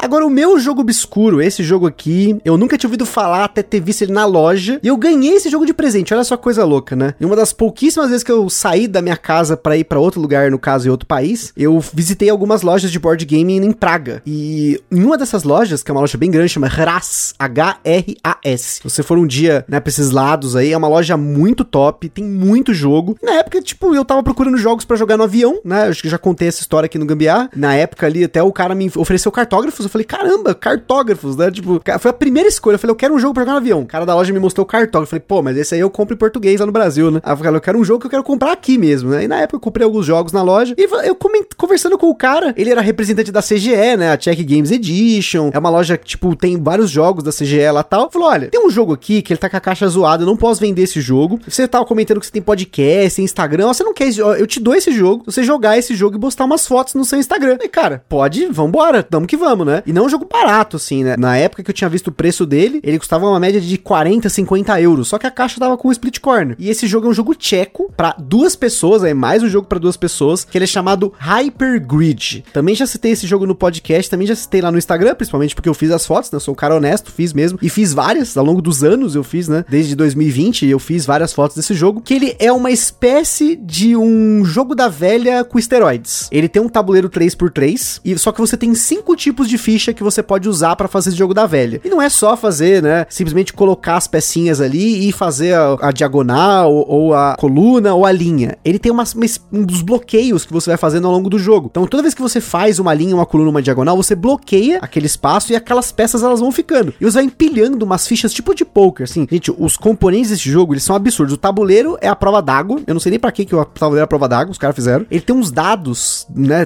[0.07, 3.81] Agora, o meu jogo obscuro, esse jogo aqui, eu nunca tinha ouvido falar até ter
[3.81, 4.79] visto ele na loja.
[4.81, 6.15] E eu ganhei esse jogo de presente.
[6.15, 7.15] Olha só coisa louca, né?
[7.19, 10.21] E uma das pouquíssimas vezes que eu saí da minha casa para ir para outro
[10.21, 14.23] lugar, no caso, em outro país, eu visitei algumas lojas de board game em Praga.
[14.25, 18.77] E em uma dessas lojas, que é uma loja bem grande, chama Hras, H-R-A-S.
[18.77, 22.09] Se você for um dia, né, pra esses lados aí, é uma loja muito top,
[22.11, 23.19] tem muito jogo.
[23.21, 25.89] Na época, tipo, eu tava procurando jogos para jogar no avião, né?
[25.89, 27.51] Acho que já contei essa história aqui no Gambiar.
[27.57, 31.51] Na época ali, até o cara me ofereceu cartógrafos eu falei, caramba, cartógrafos, né?
[31.51, 32.75] Tipo, foi a primeira escolha.
[32.75, 33.81] Eu falei, eu quero um jogo pra jogar no avião.
[33.81, 35.07] O cara da loja me mostrou o cartógrafo.
[35.07, 37.21] Eu falei, pô, mas esse aí eu compro em português lá no Brasil, né?
[37.23, 39.25] Aí eu falei, eu quero um jogo que eu quero comprar aqui mesmo, né?
[39.25, 40.75] E na época eu comprei alguns jogos na loja.
[40.77, 41.17] E eu
[41.57, 44.13] conversando com o cara, ele era representante da CGE, né?
[44.13, 45.51] A Czech Games Edition.
[45.53, 48.11] É uma loja que, tipo, tem vários jogos da CGE lá e tal.
[48.11, 50.37] Falou, olha, tem um jogo aqui que ele tá com a caixa zoada, eu não
[50.37, 51.41] posso vender esse jogo.
[51.47, 53.69] Você tava comentando que você tem podcast, tem Instagram.
[53.69, 56.45] Você não quer esse Eu te dou esse jogo, você jogar esse jogo e postar
[56.45, 57.59] umas fotos no seu Instagram.
[57.63, 59.83] E, cara, pode, vambora, vamos que vamos, né?
[59.87, 61.17] E não um jogo barato, assim, né?
[61.17, 64.29] Na época que eu tinha visto o preço dele, ele custava uma média de 40,
[64.29, 65.09] 50 euros.
[65.09, 66.57] Só que a caixa tava com o split corner.
[66.59, 69.79] E esse jogo é um jogo tcheco para duas pessoas, é mais um jogo para
[69.79, 72.45] duas pessoas, que ele é chamado Hyper Grid.
[72.53, 75.69] Também já citei esse jogo no podcast, também já citei lá no Instagram, principalmente porque
[75.69, 76.37] eu fiz as fotos, né?
[76.37, 77.59] Eu sou um cara honesto, fiz mesmo.
[77.63, 79.65] E fiz várias ao longo dos anos, eu fiz, né?
[79.69, 84.45] Desde 2020 eu fiz várias fotos desse jogo, que ele é uma espécie de um
[84.45, 86.29] jogo da velha com esteroides.
[86.33, 90.01] Ele tem um tabuleiro 3x3, e só que você tem cinco tipos de ficha que
[90.01, 91.81] você pode usar para fazer esse jogo da velha.
[91.85, 93.05] E não é só fazer, né?
[93.09, 98.07] Simplesmente colocar as pecinhas ali e fazer a, a diagonal, ou, ou, a coluna, ou
[98.07, 98.57] a linha.
[98.65, 99.13] Ele tem umas,
[99.53, 101.67] um dos bloqueios que você vai fazendo ao longo do jogo.
[101.69, 105.07] Então toda vez que você faz uma linha, uma coluna, uma diagonal, você bloqueia aquele
[105.07, 106.95] espaço e aquelas peças elas vão ficando.
[107.01, 109.27] E você vai empilhando umas fichas tipo de poker, assim.
[109.29, 111.35] Gente, os componentes desse jogo, eles são absurdos.
[111.35, 112.81] O tabuleiro é a prova d'água.
[112.87, 114.77] Eu não sei nem para que, que o tabuleiro é a prova d'água, os caras
[114.77, 115.05] fizeram.
[115.11, 116.65] Ele tem uns dados, né,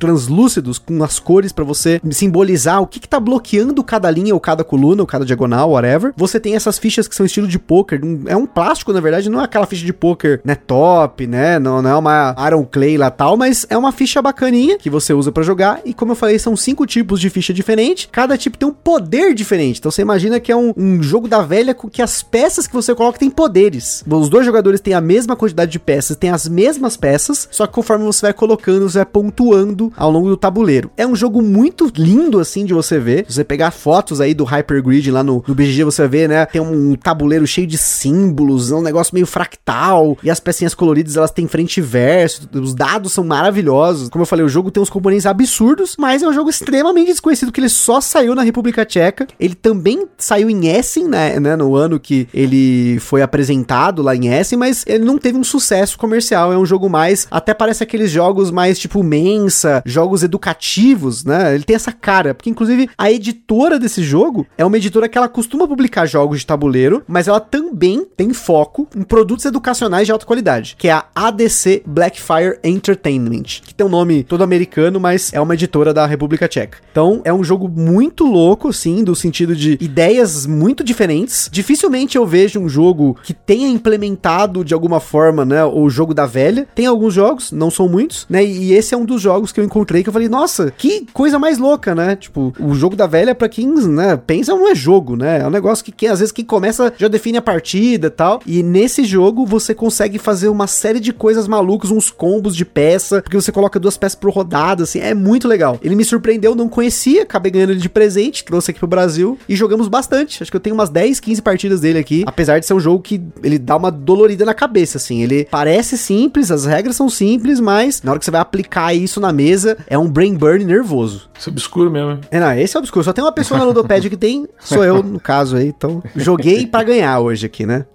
[0.00, 2.39] translúcidos com as cores para você simbolizar
[2.80, 6.12] o que que tá bloqueando cada linha ou cada coluna ou cada diagonal, whatever.
[6.16, 8.00] Você tem essas fichas que são estilo de poker.
[8.26, 11.58] É um plástico, na verdade, não é aquela ficha de poker, né, top, né?
[11.58, 15.12] Não, não é uma Iron Clay lá tal, mas é uma ficha bacaninha que você
[15.12, 15.80] usa para jogar.
[15.84, 18.08] E como eu falei, são cinco tipos de ficha diferente.
[18.10, 19.78] Cada tipo tem um poder diferente.
[19.78, 22.74] Então você imagina que é um, um jogo da velha com que as peças que
[22.74, 24.04] você coloca têm poderes.
[24.08, 27.72] Os dois jogadores têm a mesma quantidade de peças, têm as mesmas peças, só que
[27.72, 30.90] conforme você vai colocando, você vai pontuando ao longo do tabuleiro.
[30.96, 33.24] É um jogo muito lindo assim de você ver.
[33.28, 36.46] Se você pegar fotos aí do Hypergrid lá no, no BGG, você ver, né?
[36.46, 41.16] Tem um tabuleiro cheio de símbolos, é um negócio meio fractal, e as pecinhas coloridas
[41.16, 44.08] elas têm frente e verso, os dados são maravilhosos.
[44.08, 47.52] Como eu falei, o jogo tem uns componentes absurdos, mas é um jogo extremamente desconhecido
[47.52, 49.26] que ele só saiu na República Tcheca.
[49.38, 54.28] Ele também saiu em Essen, né, né, no ano que ele foi apresentado lá em
[54.28, 56.52] Essen, mas ele não teve um sucesso comercial.
[56.52, 61.54] É um jogo mais, até parece aqueles jogos mais tipo Mensa, jogos educativos, né?
[61.54, 65.28] Ele tem essa cara, porque inclusive a editora desse jogo é uma editora que ela
[65.28, 70.26] costuma publicar jogos de tabuleiro, mas ela também tem foco em produtos educacionais de alta
[70.26, 75.40] qualidade, que é a ADC Blackfire Entertainment, que tem um nome todo americano, mas é
[75.40, 76.78] uma editora da República Tcheca.
[76.90, 81.48] Então, é um jogo muito louco, sim, do sentido de ideias muito diferentes.
[81.50, 86.26] Dificilmente eu vejo um jogo que tenha implementado de alguma forma, né, o jogo da
[86.26, 86.66] velha.
[86.74, 88.44] Tem alguns jogos, não são muitos, né?
[88.44, 91.38] E esse é um dos jogos que eu encontrei que eu falei, nossa, que coisa
[91.38, 92.09] mais louca, né?
[92.16, 95.40] Tipo, o jogo da velha, para quem, né, pensa, não é jogo, né?
[95.40, 98.40] É um negócio que, que às vezes quem começa já define a partida e tal.
[98.46, 103.22] E nesse jogo você consegue fazer uma série de coisas malucas, uns combos de peça,
[103.22, 105.78] porque você coloca duas peças por rodada, assim, é muito legal.
[105.82, 109.56] Ele me surpreendeu, não conhecia, acabei ganhando ele de presente, trouxe aqui pro Brasil e
[109.56, 110.42] jogamos bastante.
[110.42, 113.02] Acho que eu tenho umas 10, 15 partidas dele aqui, apesar de ser um jogo
[113.02, 115.22] que ele dá uma dolorida na cabeça, assim.
[115.22, 119.20] Ele parece simples, as regras são simples, mas na hora que você vai aplicar isso
[119.20, 121.28] na mesa, é um brain burn nervoso.
[121.38, 121.99] Isso é obscuro mesmo.
[122.30, 123.04] É, não, esse é obscuro.
[123.04, 125.68] Só tem uma pessoa na Ludopad que tem, sou eu no caso aí.
[125.68, 127.86] Então, joguei para ganhar hoje aqui, né?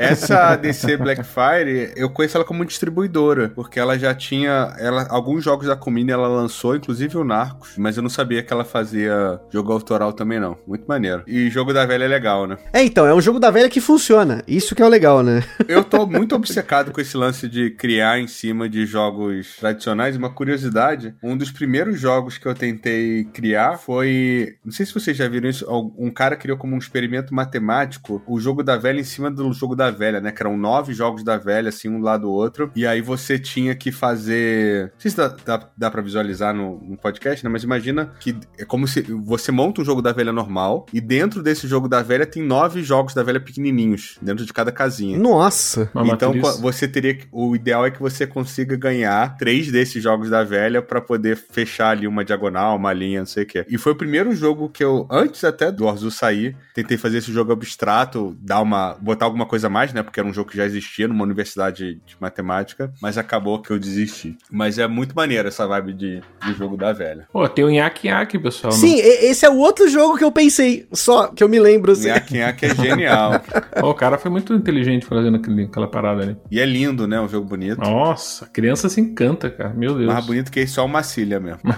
[0.00, 5.66] Essa DC Blackfire, eu conheço ela como distribuidora, porque ela já tinha ela, alguns jogos
[5.66, 9.72] da Comini ela lançou, inclusive o Narcos, mas eu não sabia que ela fazia jogo
[9.72, 10.56] autoral também não.
[10.66, 11.22] Muito maneiro.
[11.26, 12.56] E jogo da velha é legal, né?
[12.72, 14.42] É, então, é um jogo da velha que funciona.
[14.46, 15.42] Isso que é o legal, né?
[15.68, 20.16] eu tô muito obcecado com esse lance de criar em cima de jogos tradicionais.
[20.16, 24.56] Uma curiosidade, um dos primeiros jogos que eu tentei criar foi.
[24.64, 25.66] Não sei se vocês já viram isso.
[25.98, 29.74] Um cara criou como um experimento matemático o jogo da velha em cima do jogo
[29.74, 30.30] da velha, né?
[30.30, 32.70] Que eram nove jogos da velha, assim, um lado do outro.
[32.76, 34.92] E aí você tinha que fazer.
[34.92, 37.50] Não sei se dá, dá, dá pra visualizar no, no podcast, né?
[37.50, 41.42] Mas imagina que é como se você monta um jogo da velha normal e dentro
[41.42, 45.18] desse jogo da velha tem nove jogos da velha pequenininhos, dentro de cada casinha.
[45.18, 45.90] Nossa!
[46.12, 47.18] Então você teria.
[47.32, 51.90] O ideal é que você consiga ganhar três desses jogos da velha para poder fechar
[51.90, 53.64] ali uma diagonal diagonal, uma linha, não sei o que.
[53.68, 57.32] E foi o primeiro jogo que eu, antes até do Arzu sair, tentei fazer esse
[57.32, 58.96] jogo abstrato, dar uma.
[59.00, 60.02] botar alguma coisa a mais, né?
[60.02, 63.78] Porque era um jogo que já existia numa universidade de matemática, mas acabou que eu
[63.78, 64.36] desisti.
[64.50, 67.26] Mas é muito maneiro essa vibe de do jogo da velha.
[67.32, 68.72] Pô, tem o Nhaque Nhaque, pessoal.
[68.72, 71.92] Sim, e- esse é o outro jogo que eu pensei, só que eu me lembro.
[71.92, 72.08] Assim.
[72.08, 73.32] Nhaque Nhaque é genial.
[73.82, 76.36] Ó, o cara foi muito inteligente fazendo aquele, aquela parada ali.
[76.50, 77.20] E é lindo, né?
[77.20, 77.80] Um jogo bonito.
[77.80, 79.70] Nossa, a criança se encanta, cara.
[79.74, 80.12] Meu Deus.
[80.12, 81.60] Mais bonito que isso, só uma cilha mesmo.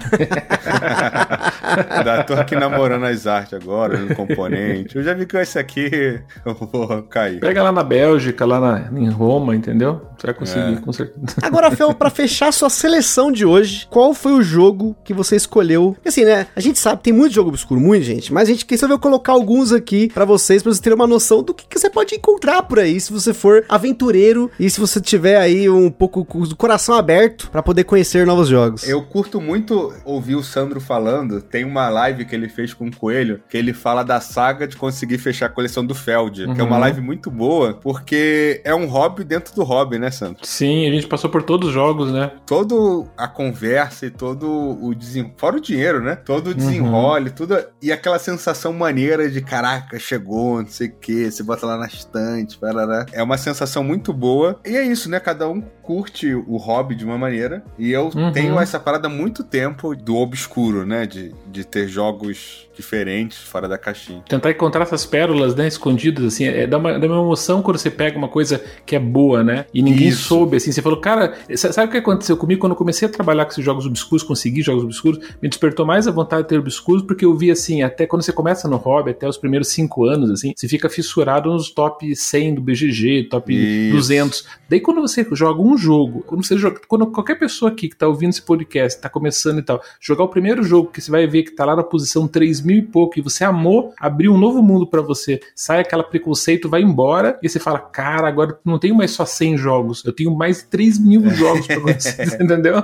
[1.89, 4.95] Ainda tô aqui namorando as artes agora, no componente.
[4.95, 7.39] Eu já vi que esse aqui eu vou cair.
[7.39, 10.01] Pega lá na Bélgica, lá na, em Roma, entendeu?
[10.17, 10.81] Você vai conseguir, É.
[10.81, 11.25] com certeza.
[11.41, 15.93] Agora, Fel, pra fechar sua seleção de hoje, qual foi o jogo que você escolheu?
[15.95, 16.47] Porque assim, né?
[16.55, 18.33] A gente sabe, tem muito jogo obscuro, muito, gente.
[18.33, 21.53] Mas a gente resolveu colocar alguns aqui pra vocês, pra vocês terem uma noção do
[21.53, 25.37] que, que você pode encontrar por aí, se você for aventureiro e se você tiver
[25.37, 28.87] aí um pouco do coração aberto pra poder conhecer novos jogos.
[28.87, 31.41] Eu curto muito ouvir o Sandro falando.
[31.41, 34.75] Tem uma live que ele fez com o Coelho, que ele fala da saga de
[34.75, 36.81] conseguir fechar a coleção do Feld, que é uma Uhum.
[36.81, 40.45] live muito boa, porque é um hobby dentro do hobby, né, Sandro?
[40.45, 42.31] Sim, a gente passou por todos os jogos, né?
[42.45, 44.49] Todo a conversa e todo
[44.81, 45.31] o desen...
[45.37, 46.15] fora o dinheiro, né?
[46.15, 51.29] Todo o desenrole, tudo e aquela sensação maneira de caraca, chegou, não sei o que,
[51.31, 53.05] você bota lá na estante, parará.
[53.11, 54.59] É uma sensação muito boa.
[54.65, 55.19] E é isso, né?
[55.19, 57.63] Cada um curte o hobby de uma maneira.
[57.77, 58.31] E eu Uhum.
[58.31, 61.05] tenho essa parada há muito tempo do obscuro, né?
[61.05, 64.21] De, de ter jogos diferentes fora da caixinha.
[64.27, 67.89] Tentar encontrar essas pérolas, né, escondidas, assim, é, dá, uma, dá uma emoção quando você
[67.89, 69.65] pega uma coisa que é boa, né?
[69.73, 70.23] E ninguém Isso.
[70.27, 70.73] soube, assim.
[70.73, 73.51] Você falou, cara, sa- sabe o que aconteceu comigo quando eu comecei a trabalhar com
[73.51, 77.23] esses jogos obscuros, consegui jogos obscuros, me despertou mais a vontade de ter obscuros, porque
[77.23, 80.53] eu vi, assim, até quando você começa no hobby, até os primeiros cinco anos, assim,
[80.55, 83.95] você fica fissurado nos top 100 do BGG, top Isso.
[83.95, 84.45] 200.
[84.69, 88.05] Daí quando você joga um jogo, quando você joga, quando qualquer pessoa aqui que tá
[88.07, 91.43] ouvindo esse podcast, tá começando e tal, jogar o primeiro jogo que você vai ver
[91.45, 94.61] que tá lá na posição 3 mil e pouco e você amou, abriu um novo
[94.61, 98.95] mundo pra você, sai aquela preconceito, vai embora e você fala, cara, agora não tenho
[98.95, 102.83] mais só 100 jogos, eu tenho mais 3 mil jogos pra você, entendeu?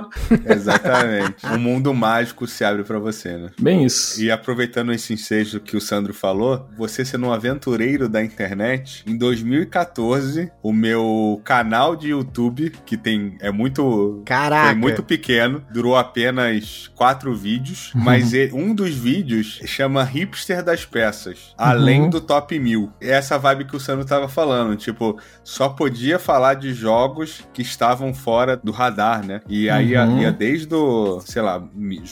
[0.56, 1.44] Exatamente.
[1.46, 3.50] um mundo mágico se abre pra você, né?
[3.60, 4.22] Bem isso.
[4.22, 9.16] E aproveitando esse ensejo que o Sandro falou, você sendo um aventureiro da internet, em
[9.16, 14.68] 2014, o meu canal de YouTube, que tem é muito Caraca.
[14.70, 20.84] foi muito pequeno, durou apenas quatro vídeos, mas ele- um dos vídeos chama Hipster das
[20.84, 22.10] Peças, além Uhum.
[22.10, 22.92] do top 1000.
[23.00, 27.62] É essa vibe que o Sandro tava falando, tipo, só podia falar de jogos que
[27.62, 29.40] estavam fora do radar, né?
[29.48, 30.20] E aí Uhum.
[30.20, 31.62] ia desde o, sei lá,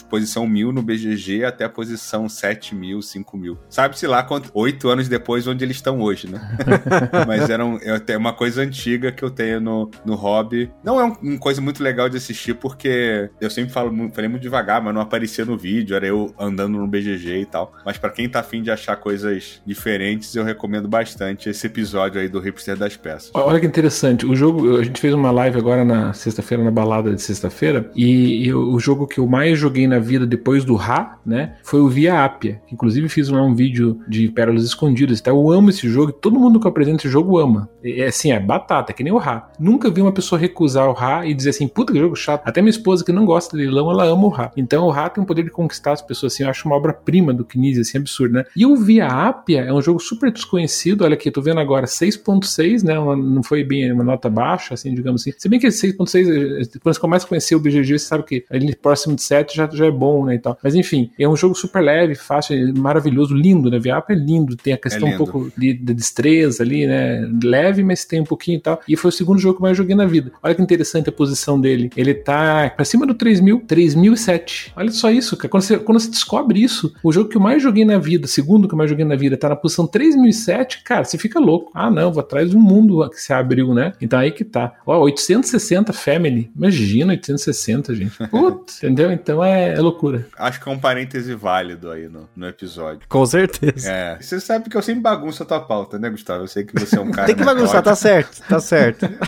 [0.09, 3.59] posição 1000 no BGG até a posição 7000, 5000.
[3.69, 6.41] Sabe-se lá quanto, oito anos depois onde eles estão hoje, né?
[7.27, 10.71] Mas era um, tenho uma coisa antiga que eu tenho no, no hobby.
[10.85, 14.43] Não é um- uma coisa muito legal de assistir, porque eu sempre falo falei muito
[14.43, 17.73] devagar, mas não aparecia no vídeo, era eu andando no BGG e tal.
[17.85, 22.29] Mas pra quem tá afim de achar coisas diferentes, eu recomendo bastante esse episódio aí
[22.29, 23.31] do Hipster das Peças.
[23.35, 24.27] Olha que interessante.
[24.27, 28.47] O jogo, a gente fez uma live agora na sexta-feira, na balada de sexta-feira, e,
[28.47, 31.89] e o jogo que eu mais joguei na vida depois do Ra, né, foi o
[31.89, 32.61] Via Appia.
[32.73, 35.21] Inclusive fiz lá um vídeo de pérolas escondidas.
[35.21, 35.31] Tá?
[35.31, 37.69] Eu amo esse jogo, todo mundo que eu apresento esse jogo ama.
[37.83, 39.51] É assim, é batata, é que nem o Ra.
[39.59, 42.43] Nunca vi uma pessoa recusar o Ra e dizer assim, puta que jogo chato.
[42.45, 44.51] Até minha esposa que não gosta de leilão, ela ama o Ra.
[44.57, 47.33] Então o Ra tem o poder de conquistar as pessoas, assim, eu acho uma obra-prima
[47.33, 48.45] do Knizia, assim, absurdo, né?
[48.57, 52.83] E o Via Appia é um jogo super desconhecido, olha aqui, tô vendo agora 6.6,
[52.83, 52.99] né?
[52.99, 55.33] Uma- não foi bem uma nota baixa, assim, digamos assim.
[55.37, 58.25] Se bem que esse 6.6, eh, quando você começa a conhecer o BGG, você sabe
[58.25, 60.59] que ali próximo de 7 já, já é bom, né, e tal.
[60.63, 63.79] Mas enfim, é um jogo super leve, fácil, maravilhoso, lindo, né?
[63.79, 65.25] Via Appia é lindo, tem a questão um lindo.
[65.25, 67.29] pouco de, de destreza ali, né?
[67.43, 68.81] Leve, mas tem um pouquinho e tal.
[68.89, 70.33] E foi o segundo jogo que eu mais joguei na vida.
[70.43, 71.91] Olha que interessante a posição dele.
[71.97, 74.73] Ele tá pra cima do 3000, 3007.
[74.77, 75.49] Olha só isso, cara.
[75.49, 78.67] Quando você, quando você descobre isso, o jogo que eu mais joguei na vida, segundo
[78.67, 81.71] que eu mais joguei na vida, tá na posição 3007, cara, você fica louco.
[81.75, 83.93] Ah, não, vou atrás do mundo que se abriu, né?
[84.01, 84.75] Então aí que tá.
[84.87, 86.51] Ó, 860 Family.
[86.57, 88.17] Imagina 860, gente.
[88.29, 89.11] Putz, entendeu?
[89.13, 90.27] Então é, é loucura.
[90.39, 93.01] Acho que é um parêntese válido aí no, no episódio.
[93.09, 93.91] Com certeza.
[93.91, 96.45] É, você sabe que eu sempre bagunço a tua pauta, né, Gustavo?
[96.45, 97.27] Eu sei que você é um cara.
[97.27, 99.09] Tem que bagunçar, tá certo, tá certo.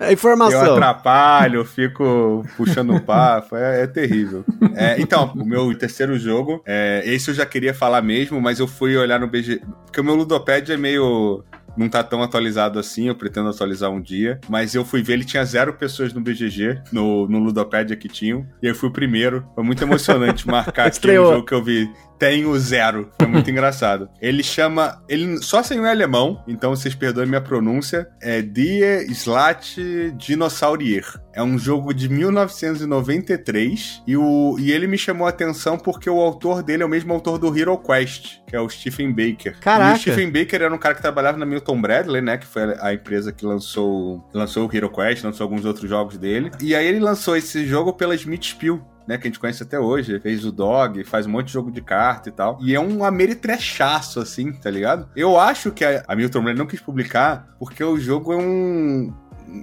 [0.00, 0.74] É Eu Informação.
[0.74, 4.44] atrapalho, eu fico puxando o papo, é, é terrível.
[4.74, 8.66] É, então, o meu terceiro jogo, é, esse eu já queria falar mesmo, mas eu
[8.66, 9.60] fui olhar no BG.
[9.84, 11.44] Porque o meu Ludopad é meio.
[11.76, 14.40] Não tá tão atualizado assim, eu pretendo atualizar um dia.
[14.48, 18.46] Mas eu fui ver, ele tinha zero pessoas no BGG, no, no Ludopédia que tinham.
[18.62, 19.44] E eu fui o primeiro.
[19.56, 21.90] Foi muito emocionante marcar aqui um jogo que eu vi.
[22.24, 23.10] Tenho zero.
[23.20, 24.08] Foi muito engraçado.
[24.18, 25.02] Ele chama.
[25.06, 28.08] Ele só saiu em alemão, então vocês perdoem minha pronúncia.
[28.18, 29.76] É Die Slat
[30.16, 31.04] Dinosaurier.
[31.34, 36.20] É um jogo de 1993 e, o, e ele me chamou a atenção porque o
[36.20, 39.58] autor dele é o mesmo autor do Hero Quest, que é o Stephen Baker.
[39.58, 39.90] Caraca.
[39.90, 42.38] E o Stephen Baker era um cara que trabalhava na Milton Bradley, né?
[42.38, 46.52] Que foi a empresa que lançou, lançou o Hero Quest, lançou alguns outros jogos dele.
[46.60, 48.80] E aí ele lançou esse jogo pela Smith Spiel.
[49.06, 49.18] Né?
[49.18, 50.18] Que a gente conhece até hoje.
[50.20, 52.58] Fez o Dog, faz um monte de jogo de carta e tal.
[52.60, 55.08] E é um ameritrechaço, assim, tá ligado?
[55.14, 59.12] Eu acho que a, Milton Bradley não quis publicar porque o jogo é um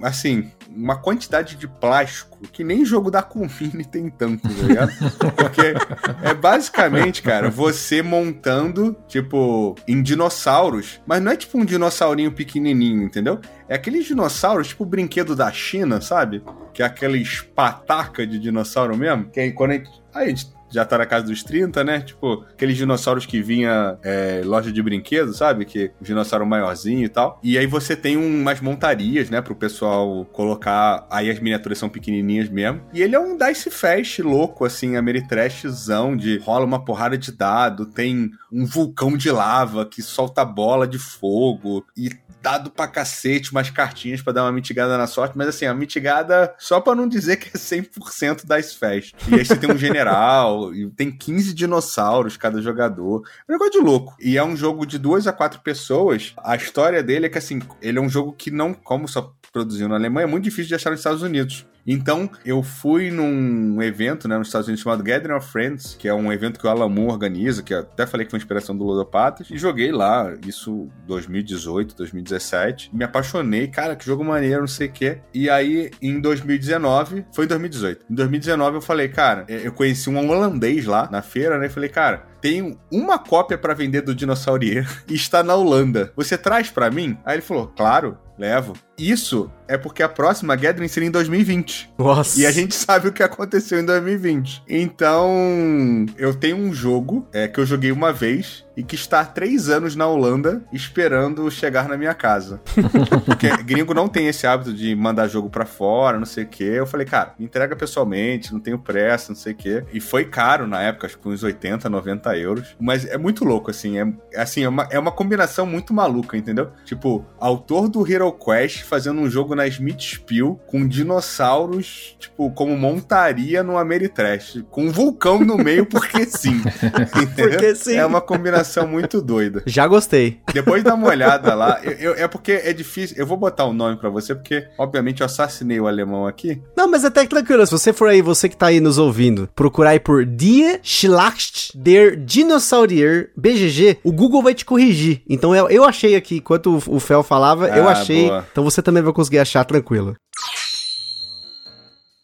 [0.02, 4.92] assim, uma quantidade de plástico que nem jogo da Confine tem tanto, tá ligado?
[5.36, 5.74] Porque
[6.22, 13.02] é basicamente, cara, você montando, tipo, em dinossauros, mas não é tipo um dinossaurinho pequenininho,
[13.02, 13.40] entendeu?
[13.68, 16.42] É aqueles dinossauros, tipo o brinquedo da China, sabe?
[16.72, 17.22] Que é aquele
[17.54, 20.34] pataca de dinossauro mesmo, que aí quando a gente, aí
[20.72, 22.00] já tá na casa dos 30, né?
[22.00, 25.64] Tipo, aqueles dinossauros que vinha é, loja de brinquedos, sabe?
[25.64, 27.38] Que o dinossauro maiorzinho e tal.
[27.42, 29.40] E aí você tem umas montarias, né?
[29.40, 31.06] Pro pessoal colocar.
[31.10, 32.80] Aí as miniaturas são pequenininhas mesmo.
[32.92, 37.86] E ele é um Dice Fest louco, assim, Ameritrashzão, de rola uma porrada de dado,
[37.86, 42.10] tem um vulcão de lava que solta bola de fogo e
[42.42, 46.52] dado pra cacete, umas cartinhas para dar uma mitigada na sorte, mas assim, a mitigada
[46.58, 49.12] só para não dizer que é 100% das festas.
[49.28, 53.22] E aí você tem um general, e tem 15 dinossauros cada jogador.
[53.48, 54.16] É um negócio de louco.
[54.20, 56.34] E é um jogo de duas a quatro pessoas.
[56.42, 59.88] A história dele é que assim, ele é um jogo que não, como só produziu
[59.88, 61.66] na Alemanha, é muito difícil de achar nos Estados Unidos.
[61.86, 66.14] Então, eu fui num evento, né, nos Estados Unidos chamado Gathering of Friends, que é
[66.14, 69.58] um evento que o Alamu organiza, que até falei que foi inspiração do Lodopatas, e
[69.58, 72.90] joguei lá, isso 2018, 2017.
[72.94, 75.18] Me apaixonei, cara, que jogo maneiro, não sei o quê.
[75.34, 78.06] E aí, em 2019, foi em 2018.
[78.10, 81.88] Em 2019 eu falei, cara, eu conheci um holandês lá na feira, né, e falei,
[81.88, 86.12] cara, tem uma cópia para vender do Dinosaurier e está na Holanda.
[86.16, 87.16] Você traz para mim?
[87.24, 88.74] Aí ele falou, claro, levo.
[89.02, 91.94] Isso é porque a próxima Gathering seria em 2020.
[91.98, 92.38] Nossa.
[92.38, 94.64] E a gente sabe o que aconteceu em 2020.
[94.68, 99.24] Então, eu tenho um jogo é, que eu joguei uma vez e que está há
[99.24, 102.60] três anos na Holanda esperando chegar na minha casa.
[103.24, 106.72] Porque gringo não tem esse hábito de mandar jogo para fora, não sei o quê.
[106.76, 109.84] Eu falei, cara, me entrega pessoalmente, não tenho pressa, não sei o quê.
[109.92, 112.76] E foi caro na época, acho que uns 80, 90 euros.
[112.80, 113.98] Mas é muito louco, assim.
[113.98, 116.70] É, assim, é uma, é uma combinação muito maluca, entendeu?
[116.84, 122.76] Tipo, autor do Hero Quest fazendo um jogo na Smith Spiel com dinossauros, tipo, como
[122.76, 124.62] montaria no Ameritrash.
[124.70, 126.60] Com um vulcão no meio, porque sim.
[127.34, 127.94] Porque sim.
[127.96, 129.62] É uma combinação muito doida.
[129.64, 130.40] Já gostei.
[130.52, 131.80] Depois dá uma olhada lá.
[131.82, 133.16] Eu, eu- é porque é difícil.
[133.18, 136.60] Eu vou botar o nome pra você, porque, obviamente, eu assassinei o alemão aqui.
[136.76, 139.48] Não, mas até que tranquilo, se você for aí, você que tá aí nos ouvindo,
[139.54, 145.22] procurar aí por Die Schlacht der Dinosaurier BGG, o Google vai te corrigir.
[145.28, 148.26] Então eu, eu achei aqui, enquanto o, o Fel falava, eu Ah, achei.
[148.26, 148.46] boa.
[148.52, 150.16] Então você também vai conseguir achar tranquilo.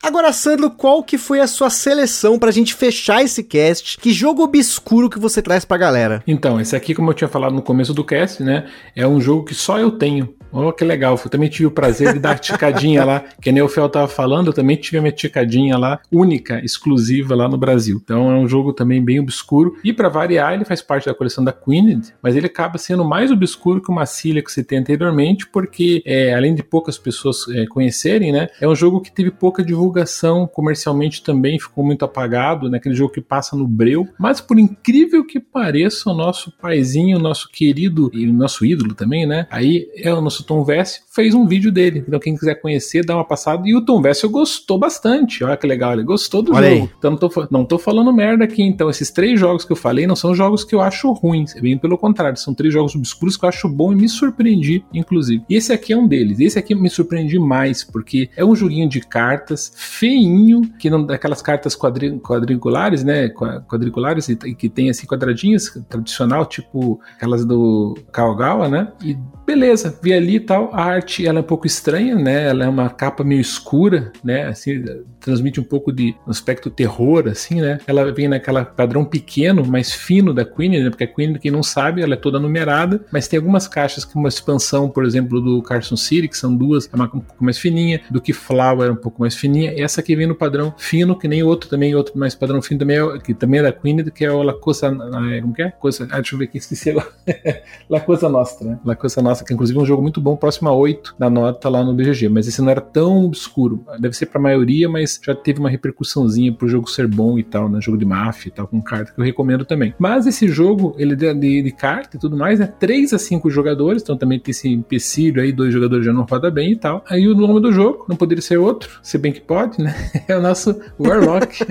[0.03, 3.99] Agora, Sandro, qual que foi a sua seleção pra gente fechar esse cast?
[3.99, 6.22] Que jogo obscuro que você traz pra galera?
[6.26, 8.70] Então, esse aqui, como eu tinha falado no começo do cast, né?
[8.96, 10.34] É um jogo que só eu tenho.
[10.53, 11.18] Olha que legal.
[11.22, 13.24] Eu também tive o prazer de dar a ticadinha lá.
[13.40, 17.34] Que nem o Fel tava falando, eu também tive a minha ticadinha lá, única, exclusiva
[17.34, 18.01] lá no Brasil.
[18.03, 19.76] Então é um jogo também bem obscuro.
[19.84, 23.30] E pra variar, ele faz parte da coleção da Queened, mas ele acaba sendo mais
[23.30, 27.66] obscuro que uma Cília que você tem anteriormente, porque é, além de poucas pessoas é,
[27.66, 28.49] conhecerem, né?
[28.61, 32.78] É um jogo que teve pouca divulgação comercialmente também, ficou muito apagado, né?
[32.78, 34.09] Aquele jogo que passa no breu.
[34.18, 38.94] Mas por incrível que pareça, o nosso paizinho, o nosso querido e o nosso ídolo
[38.94, 39.46] também, né?
[39.51, 42.05] Aí é o nosso Tom Vessel, fez um vídeo dele.
[42.07, 43.62] Então quem quiser conhecer, dá uma passada.
[43.66, 45.43] E o Tom Vessel gostou bastante.
[45.45, 46.82] Olha que legal, ele gostou do Olha jogo.
[46.84, 46.91] aí.
[46.99, 48.62] Então não tô, não tô falando merda aqui.
[48.62, 51.55] Então esses três jogos que eu falei não são jogos que eu acho ruins.
[51.57, 54.84] É bem pelo contrário, são três jogos obscuros que eu acho bom e me surpreendi,
[54.93, 55.43] inclusive.
[55.49, 56.41] E esse aqui é um deles.
[56.41, 61.43] Esse aqui me surpreendi mais, porque é um joguinho de cartas feinho, que não daquelas
[61.43, 63.28] cartas quadri, quadriculares, né?
[63.28, 68.93] qua- Quadriculares e, e que tem assim quadradinhas, tradicional, tipo aquelas do Kawagawa, né?
[69.05, 69.16] E
[69.49, 70.70] beleza, vi ali e tal.
[70.74, 72.49] A arte ela é um pouco estranha, né?
[72.49, 74.46] Ela é uma capa meio escura, né?
[74.46, 74.84] Assim,
[75.18, 77.78] transmite um pouco de aspecto terror, assim, né?
[77.86, 80.90] Ela vem naquela padrão pequeno, mais fino da Queen, né?
[80.90, 84.16] Porque a Queen, quem não sabe, ela é toda numerada, mas tem algumas caixas que
[84.16, 87.59] uma expansão, por exemplo, do Carson City, que são duas, é uma um pouco mais
[87.59, 89.72] fininha, do que Flower é um pouco mais fininha.
[89.76, 92.99] Essa aqui vem no padrão fino, que nem outro também, outro mais padrão fino também,
[92.99, 95.70] é que também é da Queen, que é o La Cosa, ah, como que é?
[95.70, 97.09] Coisa, ah, deixa eu ver aqui, esqueci agora.
[97.88, 98.78] La Cosa Nostra, né?
[98.84, 101.68] La Cosa Nostra, que inclusive é um jogo muito bom, próximo a 8 da nota
[101.68, 103.84] lá no BGG, mas esse não era tão obscuro.
[103.99, 107.68] Deve ser pra maioria, mas já teve uma repercussãozinha pro jogo ser bom e tal,
[107.68, 107.80] né?
[107.80, 109.95] Jogo de máfia e tal, com carta, que eu recomendo também.
[109.99, 112.66] Mas esse jogo, ele é de, de, de carta e tudo mais, né?
[112.66, 116.51] 3 a 5 jogadores, então também tem esse empecilho aí, dois jogadores já não roda
[116.51, 117.05] bem e tal.
[117.09, 119.95] Aí o nome do jogo não poderia ser outro, se bem que pode, né?
[120.28, 121.64] É o nosso Warlock.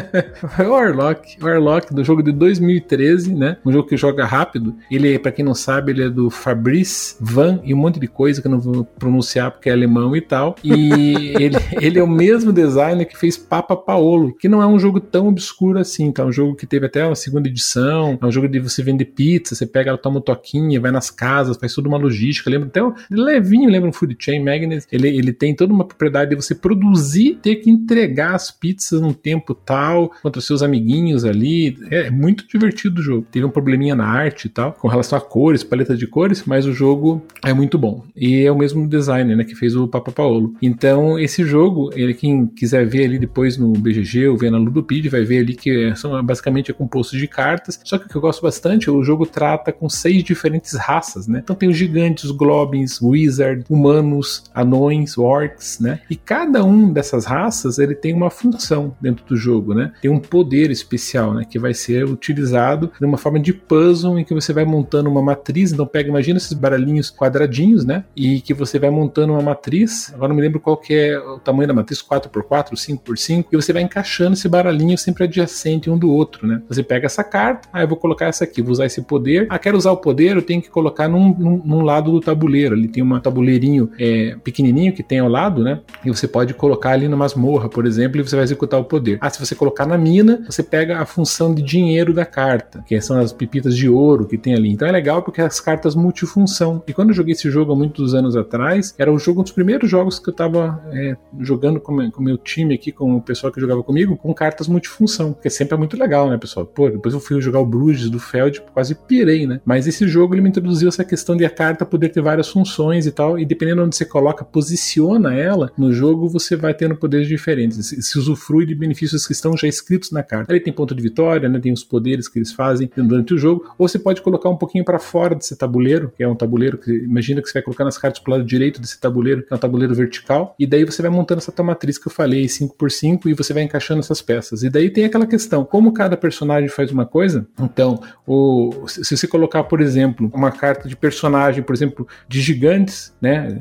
[0.58, 3.58] Warlock, Warlock, do jogo de 2013, né?
[3.64, 4.74] Um jogo que joga rápido.
[4.90, 8.40] Ele, pra quem não sabe, ele é do Fabrice Van e um monte de coisa
[8.40, 10.56] que eu não vou pronunciar porque é alemão e tal.
[10.62, 14.78] E ele, ele é o mesmo designer que fez Papa Paolo, que não é um
[14.78, 16.22] jogo tão obscuro assim, tá?
[16.22, 19.06] É um jogo que teve até uma segunda edição, é um jogo de você vender
[19.06, 22.68] pizza, você pega, ela toma um toquinho, vai nas casas, faz toda uma logística, lembra
[22.68, 26.36] até um, levinho, lembra um Food Chain Magnet, ele, ele tem toda uma propriedade de
[26.36, 32.06] você produzir, ter que entregar as pizzas num tempo tal, contra seus amiguinhos ali, é,
[32.06, 33.26] é muito divertido o jogo.
[33.30, 36.66] Teve um probleminha na arte e tal, com relação a cores, paleta de cores, mas
[36.66, 36.97] o jogo
[37.44, 38.04] é muito bom.
[38.16, 40.54] E é o mesmo designer, né, que fez o Papa Paolo.
[40.60, 45.10] Então, esse jogo, ele quem quiser ver ali depois no BGG ou ver na Ludopedia,
[45.10, 47.80] vai ver ali que é, são basicamente é composto de cartas.
[47.84, 51.40] Só que o que eu gosto bastante, o jogo trata com seis diferentes raças, né?
[51.42, 56.00] Então tem os gigantes, os globins, wizard, humanos, anões, orcs, né?
[56.10, 59.92] E cada um dessas raças, ele tem uma função dentro do jogo, né?
[60.00, 64.24] Tem um poder especial, né, que vai ser utilizado de uma forma de puzzle em
[64.24, 68.04] que você vai montando uma matriz, então pega, imagina esses baralhinhos quadradinhos, né?
[68.16, 71.38] E que você vai montando uma matriz, agora não me lembro qual que é o
[71.38, 76.10] tamanho da matriz, 4x4, 5x5, e você vai encaixando esse baralhinho sempre adjacente um do
[76.12, 76.60] outro, né?
[76.68, 79.58] Você pega essa carta, ah, eu vou colocar essa aqui, vou usar esse poder, ah,
[79.58, 82.88] quero usar o poder, eu tenho que colocar num, num, num lado do tabuleiro, ali
[82.88, 85.80] tem um tabuleirinho é, pequenininho que tem ao lado, né?
[86.04, 89.18] E você pode colocar ali numa masmorra, por exemplo, e você vai executar o poder.
[89.20, 92.98] Ah, se você colocar na mina, você pega a função de dinheiro da carta, que
[93.00, 94.70] são as pipitas de ouro que tem ali.
[94.70, 96.67] Então é legal porque as cartas multifunção.
[96.86, 99.52] E quando eu joguei esse jogo há muitos anos atrás, era o jogo um dos
[99.52, 103.52] primeiros jogos que eu tava é, jogando com o meu time aqui, com o pessoal
[103.52, 106.66] que jogava comigo, com cartas multifunção, que sempre é muito legal, né, pessoal?
[106.66, 109.60] Pô, depois eu fui jogar o Bruges do Feld, quase pirei, né?
[109.64, 113.06] Mas esse jogo ele me introduziu essa questão de a carta poder ter várias funções
[113.06, 117.28] e tal, e dependendo onde você coloca, posiciona ela no jogo, você vai tendo poderes
[117.28, 117.86] diferentes.
[117.86, 120.52] Se, se usufrui de benefícios que estão já escritos na carta.
[120.52, 121.58] Ele tem ponto de vitória, né?
[121.60, 124.84] Tem os poderes que eles fazem durante o jogo, ou você pode colocar um pouquinho
[124.84, 127.96] para fora desse tabuleiro, que é um tabuleiro que imagina que você vai colocar nas
[127.96, 131.10] cartas pro lado direito desse tabuleiro, que é um tabuleiro vertical, e daí você vai
[131.10, 134.62] montando essa tua matriz que eu falei, 5x5, e você vai encaixando essas peças.
[134.62, 139.26] E daí tem aquela questão, como cada personagem faz uma coisa, então, o, se você
[139.26, 143.60] colocar, por exemplo, uma carta de personagem, por exemplo, de gigantes, né?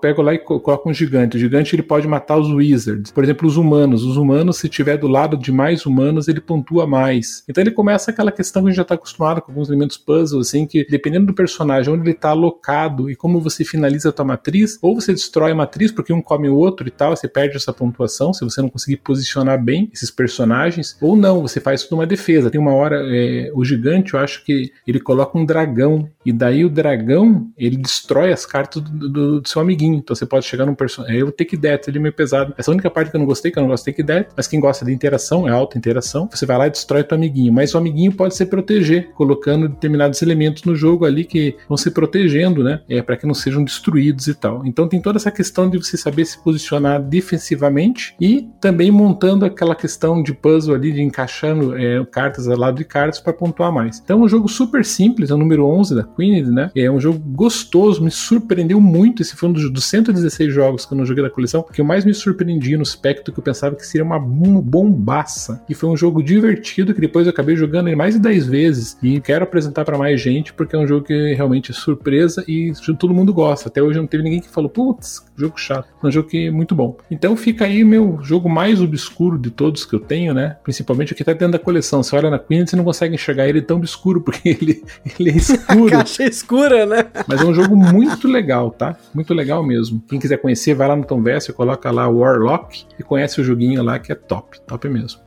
[0.00, 1.36] Pega lá e coloca um gigante.
[1.36, 3.10] O gigante ele pode matar os wizards.
[3.10, 4.04] Por exemplo, os humanos.
[4.04, 7.44] Os humanos, se tiver do lado de mais humanos, ele pontua mais.
[7.48, 10.40] Então ele começa aquela questão que a gente já está acostumado com alguns elementos puzzle,
[10.40, 14.24] assim, que dependendo do personagem, onde ele está alocado e como você finaliza a tua
[14.24, 17.56] matriz, ou você destrói a matriz porque um come o outro e tal, você perde
[17.56, 21.98] essa pontuação se você não conseguir posicionar bem esses personagens, ou não, você faz tudo
[21.98, 22.50] uma defesa.
[22.50, 26.64] Tem uma hora, é, o gigante, eu acho que ele coloca um dragão, e daí
[26.64, 29.94] o dragão, ele destrói as cartas do, do, do seu amiguinho.
[29.94, 31.20] Então você pode chegar num personagem.
[31.20, 32.52] É o Take That, ele é meio pesado.
[32.58, 34.04] Essa é a única parte que eu não gostei, que eu não gosto de Take
[34.04, 37.16] That, mas quem gosta de interação, é alta interação, você vai lá e destrói teu
[37.16, 37.52] amiguinho.
[37.52, 41.92] Mas o amiguinho pode se proteger, colocando determinados elementos no jogo ali que vão se
[41.92, 42.80] protegendo, né?
[42.88, 44.66] É, para que não sejam destruídos e tal.
[44.66, 49.76] Então tem toda essa questão de você saber se posicionar defensivamente e também montando aquela
[49.76, 54.00] questão de puzzle ali, de encaixando é, cartas ao lado de cartas para pontuar mais.
[54.02, 56.70] Então é um jogo super simples, é o número 11 da Queen, né?
[56.74, 59.22] É um jogo gostoso, me surpreendeu muito.
[59.22, 61.84] Esse foi um dos, dos 116 jogos que eu não joguei da coleção, que eu
[61.84, 65.62] mais me surpreendi no aspecto que eu pensava que seria uma bombaça.
[65.68, 68.98] E foi um jogo divertido que depois eu acabei jogando ele mais de 10 vezes
[69.02, 72.72] e quero apresentar para mais gente porque é um jogo que realmente é surpresa e
[72.98, 73.68] todo mundo gosta.
[73.68, 75.88] Até hoje não teve ninguém que falou, putz, jogo chato.
[76.02, 76.96] É um jogo que é muito bom.
[77.10, 80.56] Então fica aí meu jogo mais obscuro de todos que eu tenho, né?
[80.62, 82.02] Principalmente o que tá dentro da coleção.
[82.02, 84.82] Você olha na Queen, você não consegue enxergar ele tão obscuro porque ele,
[85.18, 86.05] ele é escuro.
[86.06, 87.06] Caixa escura, né?
[87.26, 88.96] Mas é um jogo muito legal, tá?
[89.12, 90.00] Muito legal mesmo.
[90.08, 93.82] Quem quiser conhecer, vai lá no Tom Vest, coloca lá Warlock e conhece o joguinho
[93.82, 95.20] lá que é top, top mesmo.